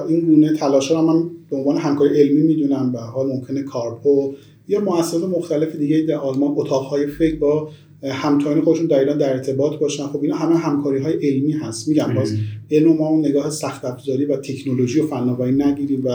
[0.08, 4.34] این گونه تلاش رو من به عنوان همکاری علمی می‌دونم به حال ممکنه کارپو
[4.68, 7.68] یا مؤسسات مختلف دیگه در آلمان اتاقهای فکر با
[8.04, 10.06] همتایان خودشون در ایران در ارتباط باشن.
[10.06, 11.88] خب اینا همه همکاری های علمی هست.
[11.88, 12.34] میگم باز
[12.70, 16.08] علم ما اون نگاه سخت افزاری و تکنولوژی و فناوری نگیریم و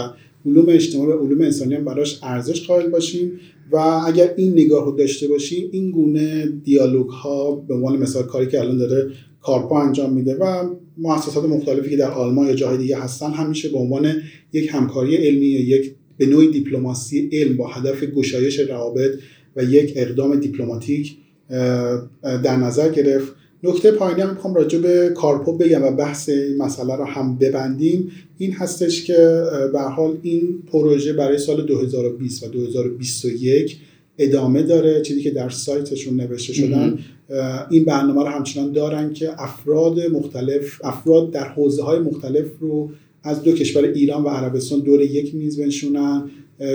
[0.45, 3.39] علوم اجتماعی و علوم انسانی هم براش ارزش قائل باشیم
[3.71, 8.47] و اگر این نگاه رو داشته باشیم این گونه دیالوگ ها به عنوان مثال کاری
[8.47, 9.11] که الان داره
[9.41, 13.77] کارپا انجام میده و مؤسسات مختلفی که در آلمان یا جای دیگه هستن همیشه به
[13.77, 14.13] عنوان
[14.53, 19.11] یک همکاری علمی یا یک به نوعی دیپلماسی علم با هدف گشایش روابط
[19.55, 21.17] و یک اقدام دیپلماتیک
[22.21, 23.33] در نظر گرفت.
[23.63, 28.11] نکته پایینی هم می‌خوام راجع به کارپو بگم و بحث این مسئله رو هم ببندیم.
[28.37, 29.43] این هستش که
[29.73, 33.77] به حال این پروژه برای سال 2020 و 2021
[34.17, 35.01] ادامه داره.
[35.01, 36.99] چیزی که در سایتشون نوشته شدن
[37.69, 42.89] این برنامه رو همچنان دارن که افراد مختلف افراد در حوزه های مختلف رو
[43.23, 46.29] از دو کشور ایران و عربستان دور یک میز بنشونن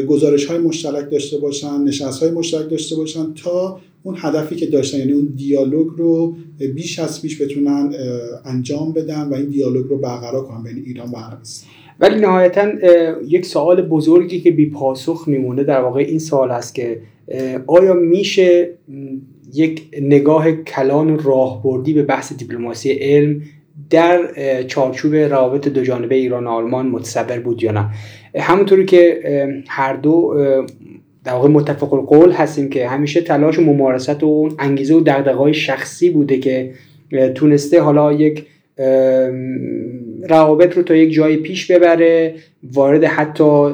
[0.08, 4.98] گزارش های مشترک داشته باشن نشست های مشترک داشته باشن تا اون هدفی که داشتن
[4.98, 6.36] یعنی اون دیالوگ رو
[6.74, 7.92] بیش از پیش بتونن
[8.44, 11.70] انجام بدن و این دیالوگ رو برقرار کنن بین ایران و عربستان.
[12.00, 12.68] ولی نهایتا
[13.28, 17.00] یک سوال بزرگی که بی پاسخ میمونه در واقع این سوال است که
[17.66, 18.70] آیا میشه
[19.54, 23.42] یک نگاه کلان راهبردی به بحث دیپلماسی علم
[23.90, 24.20] در
[24.62, 27.90] چارچوب روابط دو جانبه ایران و آلمان متصبر بود یا نه؟
[28.36, 29.20] همونطوری که
[29.68, 30.34] هر دو
[31.26, 35.54] در واقع متفق القول هستیم که همیشه تلاش و ممارست و اون انگیزه و دغدغه‌های
[35.54, 36.70] شخصی بوده که
[37.34, 38.46] تونسته حالا یک
[40.28, 42.34] روابط رو تا یک جایی پیش ببره
[42.72, 43.68] وارد حتی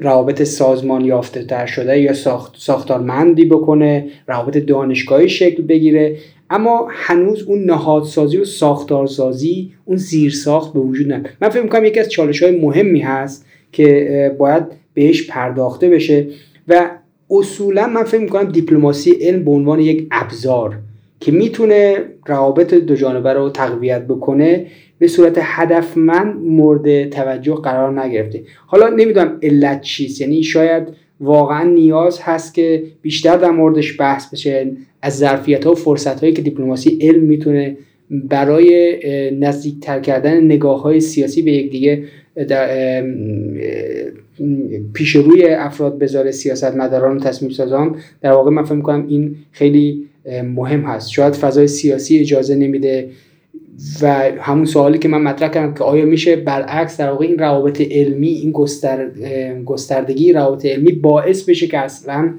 [0.00, 6.16] روابط سازمان یافته تر شده یا ساخت ساختارمندی بکنه روابط دانشگاهی شکل بگیره.
[6.50, 12.00] اما هنوز اون نهادسازی و ساختارسازی اون زیرساخت به وجود نه من فکر می‌کنم یکی
[12.00, 16.26] از چالش های مهمی هست که باید بهش پرداخته بشه
[16.68, 16.90] و
[17.30, 20.78] اصولا من فکر می‌کنم دیپلماسی علم به عنوان یک ابزار
[21.20, 24.66] که می‌تونه روابط دو جانبه رو تقویت بکنه
[24.98, 28.42] به صورت هدفمند مورد توجه قرار نگرفته.
[28.66, 30.20] حالا نمی‌دونم علت چیست.
[30.20, 30.88] یعنی شاید
[31.20, 34.72] واقعا نیاز هست که بیشتر در موردش بحث بشه
[35.02, 37.76] از ظرفیت ها و فرصت هایی که دیپلماسی علم می‌تونه
[38.10, 38.98] برای
[39.30, 42.04] نزدیکتر کردن نگاه های سیاسی به یکدیگه
[44.94, 49.36] پیش روی افراد بذاره سیاست مداران و تصمیم سازان در واقع من فکر می‌کنم این
[49.52, 50.06] خیلی
[50.44, 51.10] مهم هست.
[51.10, 53.10] شاید فضای سیاسی اجازه نمیده
[54.02, 57.80] و همون سوالی که من مطرح کردم که آیا میشه برعکس در واقع این روابط
[57.80, 59.10] علمی این گستر،
[59.64, 62.34] گستردگی روابط علمی باعث بشه که اصلا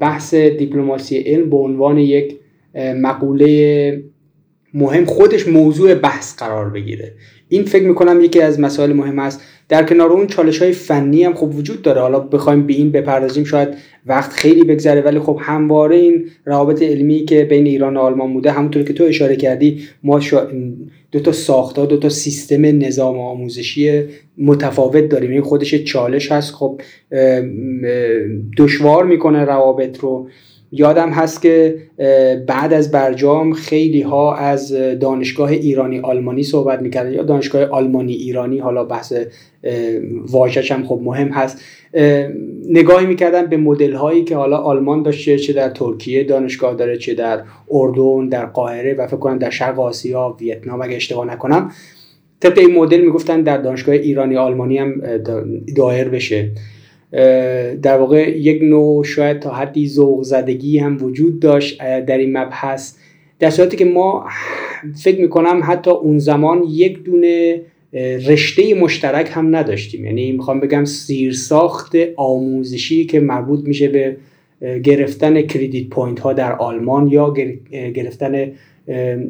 [0.00, 2.36] بحث دیپلماسی علم به عنوان یک
[2.76, 4.02] مقوله
[4.74, 7.12] مهم خودش موضوع بحث قرار بگیره.
[7.48, 9.42] این فکر می‌کنم یکی از مسائل مهم است.
[9.74, 12.00] در کنار اون چالش های فنی هم خب وجود داره.
[12.00, 13.68] حالا بخوایم به این بپردازیم شاید
[14.06, 18.50] وقت خیلی بگذره ولی خب همواره این روابط علمی که بین ایران و آلمان بوده
[18.50, 20.20] همونطور که تو اشاره کردی ما
[21.12, 24.02] دو تا ساختار دو تا سیستم نظام آموزشی
[24.38, 25.30] متفاوت داریم.
[25.30, 26.54] این خودش چالش هست.
[26.54, 26.80] خب
[28.58, 30.28] دشوار می‌کنه روابط رو.
[30.76, 31.76] یادم هست که
[32.46, 38.58] بعد از برجام خیلی ها از دانشگاه ایرانی آلمانی صحبت می‌کردن یا دانشگاه آلمانی ایرانی
[38.58, 39.12] حالا بحث
[40.30, 41.60] واژهش هم خب مهم هست.
[42.68, 47.14] نگاهی می‌کردن به مدل هایی که حالا آلمان داشته چه در ترکیه دانشگاه داره چه
[47.14, 51.70] در اردن در قاهره و فکر کنم در شرق آسیا ویتنام اگه اشتباه نکنم.
[52.40, 55.02] طبق این مدل می‌گفتن در دانشگاه ایرانی آلمانی هم
[55.76, 56.50] دایر بشه.
[57.82, 62.96] در واقع یک نوع شاید تا حدی ذوق زدگی هم وجود داشت در این مبحث.
[63.38, 64.26] در صورتی که ما
[65.02, 67.60] فکر می‌کنم حتی اون زمان یک دونه
[68.28, 70.04] رشته مشترک هم نداشتیم.
[70.04, 70.84] یعنی می‌خوام بگم
[71.32, 74.16] ساخت آموزشی که مربوط میشه به
[74.82, 77.34] گرفتن credit point ها در آلمان یا
[77.94, 78.52] گرفتن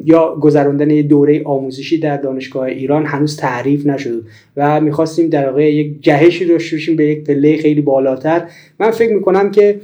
[0.05, 4.23] یا گذراندن یه دوره آموزشی در دانشگاه ایران هنوز تعریف نشد
[4.57, 8.43] و می‌خواستیم در واقع یک جهشی رو شوشیم به یک پله خیلی بالاتر.
[8.79, 9.79] من فکر می‌کنم که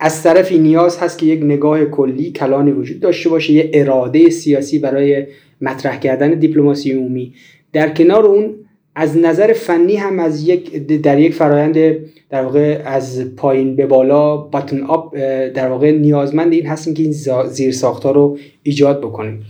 [0.00, 4.78] از طرفی نیاز هست که یک نگاه کلی کلانی وجود داشته باشه یه اراده سیاسی
[4.78, 5.26] برای
[5.60, 7.32] مطرح کردن دیپلماسی عمومی.
[7.72, 8.54] در کنار اون
[8.94, 11.96] از نظر فنی هم از یک در یک فرایند
[12.30, 15.16] در واقع از پایین به بالا باتن آپ
[15.54, 17.12] در واقع نیازمند این هستیم که این
[17.48, 19.44] زیر ساختار رو ایجاد بکنیم.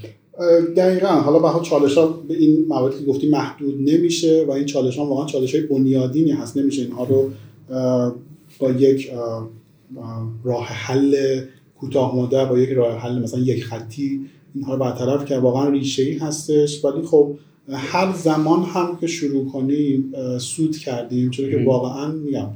[0.76, 1.08] دقیقا.
[1.08, 5.06] حالا به چالش ها به این مواردی که گفتی محدود نمیشه و این چالش ها
[5.06, 6.56] واقعا چالش های بنیادینی هست.
[6.56, 7.30] نمیشه اینها رو
[8.58, 9.10] با یک
[10.44, 11.40] راه حل
[11.80, 14.20] کوتاه مدت با یک راه حل مثلا یک خطی
[14.54, 15.42] اینها رو برطرف کرد.
[15.42, 16.84] واقعا ریشه ای هستش.
[16.84, 17.34] ولی خب
[17.68, 22.48] هر زمان هم که شروع کنیم سود کردیم چون که واقعا میگم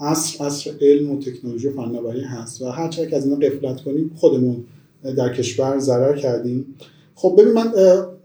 [0.00, 4.10] اصر اصر علم و تکنولوژی و فناوری هست و هر که از اینا قفلت کنیم
[4.14, 4.64] خودمون
[5.16, 6.66] در کشور ضرر کردیم.
[7.14, 7.72] خب ببین من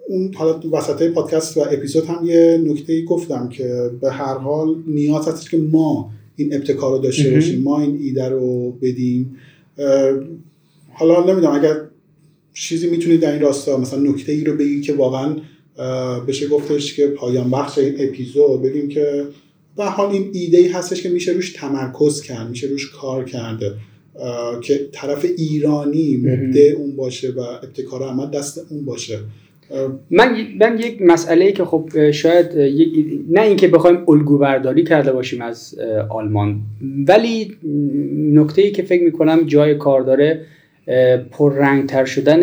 [0.08, 4.76] اون حالا وسط پادکست و اپیزود هم یه نکته ای گفتم که به هر حال
[4.88, 9.38] نیاز هست که ما این ابتکار رو داشته باشیم ما این ایده رو بدیم.
[10.94, 11.76] حالا نمی‌دونم اگر
[12.54, 15.36] چیزی می‌تونید در این راستا مثلا نکته ای رو بگی که واقعا
[16.28, 18.62] بشه گفتش که پایان بخش این اپیزود.
[18.62, 19.26] بگیم که
[19.78, 23.74] به حال این ایده ای هستش که میشه روش تمرکز کرد میشه روش کار کرده
[24.62, 29.20] که طرف ایرانی مبدع اون باشه و ابتکار عمل دست اون باشه.
[30.12, 32.58] من من یک مسئله که خب شاید
[33.30, 36.62] نه اینکه بخوایم الگو برداری کرده باشیم از آلمان
[37.08, 37.58] ولی
[38.16, 40.46] نکته ای که فکر می‌کنم جای کار داره
[41.32, 42.42] پررنگتر شدن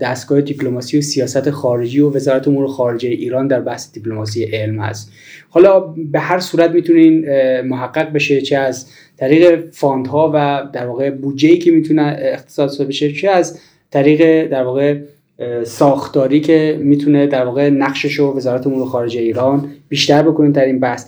[0.00, 5.12] دستگاه دیپلماسی و سیاست خارجی و وزارت امور خارجه ایران در بحث دیپلماسی علم هست
[5.48, 7.24] حالا به هر صورت می‌تونین
[7.60, 8.86] محقق بشه چه از
[9.16, 13.58] طریق fund ها و در واقع بودجه که می‌تونه اختصاص بشه چه از
[13.90, 14.98] طریق در واقع
[15.64, 20.80] ساختاری که می‌تونه در واقع نقشش رو وزارت امور خارجه ایران بیشتر بکنه در این
[20.80, 21.06] بحث.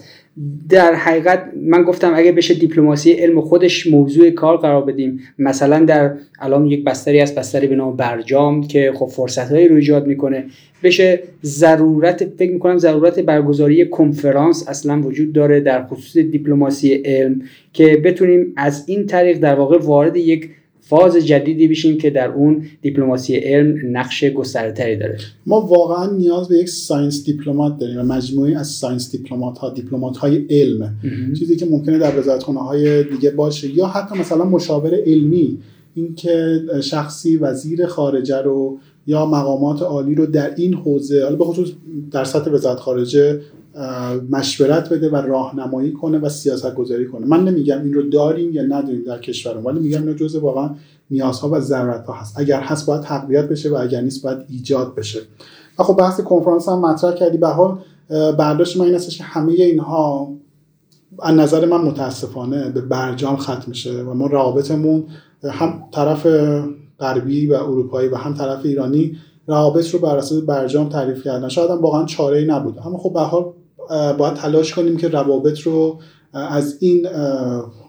[0.68, 5.20] در حقیقت من گفتم اگه بشه دیپلماسی علم خودش موضوع کار قرار بدیم.
[5.38, 10.06] مثلا در الان یک بستری از بستری به نام برجام که خب فرصت رو ایجاد
[10.06, 10.44] می‌کنه.
[10.82, 17.96] بشه ضرورت فکر می‌کنم ضرورت برگزاری کنفرانس اصلا وجود داره در خصوص دیپلماسی علم که
[18.04, 20.50] بتونیم از این طریق در واقع وارد یک
[20.88, 25.18] فاز جدیدی بشیم که در اون دیپلماسی علم نقش گسترتری داره.
[25.46, 30.16] ما واقعا نیاز به یک science diplomat داریم و مجموعی از science diplomat ها دیپلمات
[30.16, 30.96] های علم
[31.38, 35.58] چیزی که ممکنه در وزارتخانه های دیگه باشه یا حتی مثلا مشاور علمی
[35.94, 41.68] اینکه شخصی وزیر خارجه رو یا مقامات عالی رو در این حوزه حالا به خصوص
[42.10, 43.40] در سطح وزارت خارجه
[44.30, 47.26] مشورت بده و راهنمایی کنه و سیاست گذاری کنه.
[47.26, 50.70] من نمیگم این رو داریم یا نداریم در کشورم ولی میگم اینو جزء واقعا
[51.10, 52.40] نیازها و ضرورت ها هست.
[52.40, 55.20] اگر هست باید تقویت بشه و اگر نیست باید ایجاد بشه.
[55.78, 57.38] و خب بحث کنفرانس هم مطرح کردی.
[57.38, 57.78] به حال
[58.38, 60.32] برداشت من این که همه اینها
[61.22, 65.04] از نظر من متاسفانه به برجام ختم میشه و ما روابطمون
[65.44, 66.26] هم طرف
[67.00, 69.16] غربی و اروپایی و هم طرف ایرانی
[69.46, 71.48] روابط رو بر اساس برجام تعریف کردن.
[71.48, 72.78] شاید هم واقعا چاره ای نبود.
[72.86, 73.52] اما خب به حال
[74.18, 75.98] باید تلاش کنیم که روابط رو
[76.32, 77.06] از این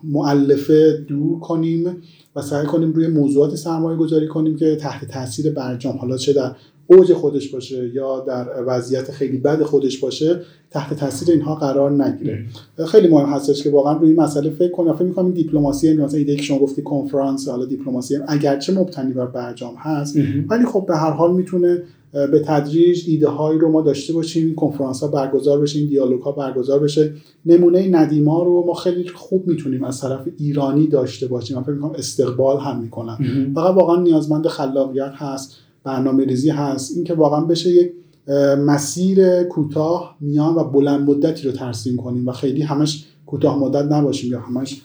[0.03, 1.97] معلفه دور کنیم
[2.35, 6.51] و سعی کنیم روی موضوعات سرمایه گذاری کنیم که تحت تاثیر برجام حالا چه در
[6.87, 10.41] اوج خودش باشه یا در وضعیت خیلی بد خودش باشه
[10.71, 12.45] تحت تاثیر اینها قرار نگیره.
[12.87, 16.35] خیلی مهم هستش که واقعا روی این مسئله فکر کنیم فکر می‌کنم دیپلماسی مثلا ایده
[16.35, 20.17] که شما گفتی کنفرانس حالا دیپلماسی اگرچه مبتنی بر برجام هست
[20.49, 24.99] ولی خب به هر حال می‌تونه به تدریج ایده هایی رو ما داشته باشیم کنفرانس
[25.03, 27.13] ها برگزار بشه این دیالوگ ها برگزار بشه.
[27.45, 31.57] نمونه ندیما رو ما خیلی خوب می‌تونیم از طرف ایرانی داشته باشیم.
[31.57, 33.17] من فکر می‌کنم استقبال هم می‌کنن.
[33.55, 36.95] فقط واقعا نیازمند خلاقیت هست برنامه ریزی هست.
[36.95, 37.91] اینکه واقعا بشه یک
[38.59, 44.31] مسیر کوتاه میان و بلند مدتی رو ترسیم کنیم و خیلی همش کوتاه مدت نباشیم
[44.31, 44.81] یا همش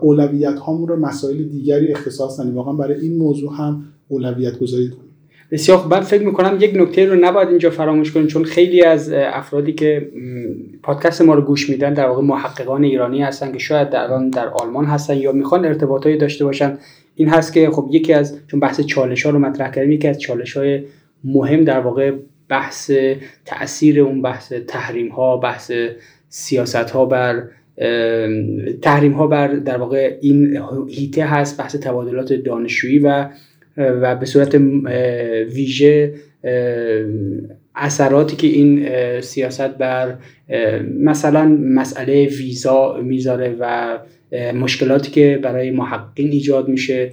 [0.00, 2.56] اولویت هامون رو مسائل دیگری اختصاص ندیم.
[2.56, 5.07] واقعا برای این موضوع هم اولویت گذاری کنیم.
[5.50, 6.00] بسیار خوب.
[6.00, 10.08] فکر می‌کنم یک نکته رو نباید اینجا فراموش کنیم چون خیلی از افرادی که
[10.82, 14.48] پادکست ما رو گوش میدن در واقع محققان ایرانی هستن که شاید در الان در
[14.48, 16.78] آلمان هستن یا می‌خوان ارتباطایی داشته باشن.
[17.14, 20.20] این هست که خب یکی از چون بحث چالش ها رو مطرح کردیم یکی از
[20.20, 20.82] چالش های
[21.24, 22.12] مهم در واقع
[22.48, 22.90] بحث
[23.46, 25.72] تاثیر اون بحث تحریم ها بحث
[26.28, 27.42] سیاست ها بر
[28.82, 33.28] تحریم ها بر در واقع این هیته هست بحث تبادلات دانشجویی و
[33.78, 34.54] و به صورت
[35.54, 36.14] ویژه
[37.74, 38.88] اثراتی که این
[39.20, 40.14] سیاست بر
[41.00, 43.98] مثلا مسئله ویزا می‌ذاره و
[44.54, 47.10] مشکلاتی که برای محققین ایجاد میشه.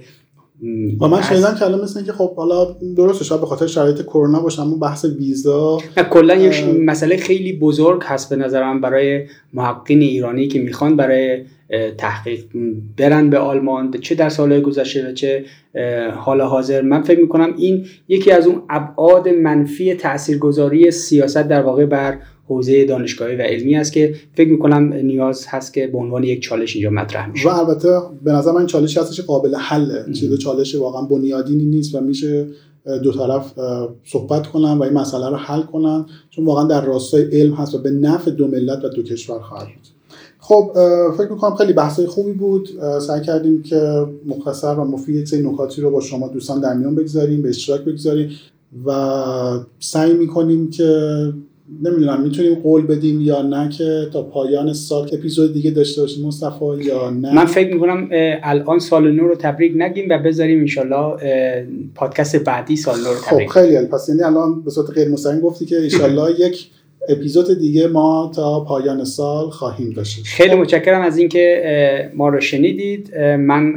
[1.00, 4.40] و من شنیدم که الان مثل که خب حالا درسته شاید به خاطر شرایط کرونا
[4.40, 5.78] باشه اما بحث ویزا
[6.10, 11.44] کلا یک مسئله خیلی بزرگ هست به نظرم برای محققین ایرانی که می‌خوان برای
[11.98, 12.44] تحقیق
[12.96, 15.44] برن به آلمان چه در سالهای گذشته و چه
[16.16, 16.82] حال حاضر.
[16.82, 22.18] من فکر می‌کنم این یکی از اون ابعاد منفی تاثیرگذاری سیاست در واقع بر
[22.48, 26.76] حوزه دانشگاهی و علمی است که فکر می‌کنم نیاز هست که به عنوان یک چالش
[26.76, 27.48] اینجا مطرح میشه.
[27.48, 30.12] و البته به نظر من چالش هستش قابل حله.
[30.12, 32.46] چیز چالش واقعا بنیادینی نیست و میشه
[33.02, 33.52] دو طرف
[34.04, 36.06] صحبت کنن و این مسئله رو حل کنن.
[36.30, 39.66] چون واقعا در راستای علم هست و به نفع دو ملت و دو کشور خواهد
[39.66, 39.86] بود.
[40.38, 40.70] خب
[41.18, 42.68] فکر می‌کنم خیلی بحثای خوبی بود.
[43.00, 47.42] سعی کردیم که مختصر و مفید سری نکاتی رو با شما دوستان در میان بگذاریم
[47.42, 48.30] به اشتراک بگذاریم
[48.86, 48.90] و
[49.78, 51.32] سعی می‌کنیم که
[51.82, 56.84] نمی‌دونم می‌تونیم قول بدیم یا نه که تا پایان سال اپیزود دیگه داشته باشیم مصطفی
[56.84, 58.08] یا نه؟ من فکر می‌کنم
[58.42, 61.16] الان سال نو رو تبریک نگیم و بذاریم انشالله
[61.94, 63.48] پادکست بعدی سال نو رو خب، تبریک.
[63.48, 66.68] خب خیلی پس یعنی الان به صورت غیر مستقیم گفتی که انشالله یک
[67.08, 70.22] اپیزود دیگه ما تا پایان سال خواهیم داشت.
[70.24, 73.16] خیلی متشکرم از اینکه ما رو شنیدید.
[73.18, 73.74] من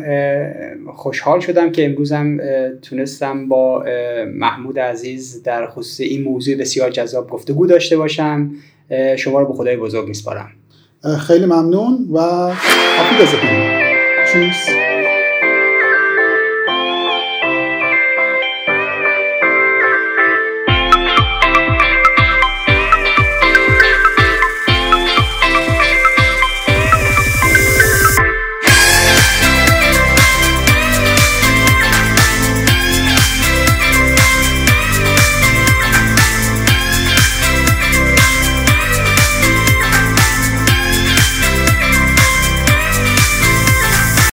[0.95, 2.38] خوشحال شدم که امروزم
[2.82, 3.86] تونستم با
[4.34, 8.51] محمود عزیز در خصوص این موضوع بسیار جذاب گفتگو داشته باشم.
[9.17, 10.49] شما رو به خدای بزرگ میسپارم.
[11.27, 12.19] خیلی ممنون و
[12.97, 13.36] حافظ
[14.34, 14.78] چیز؟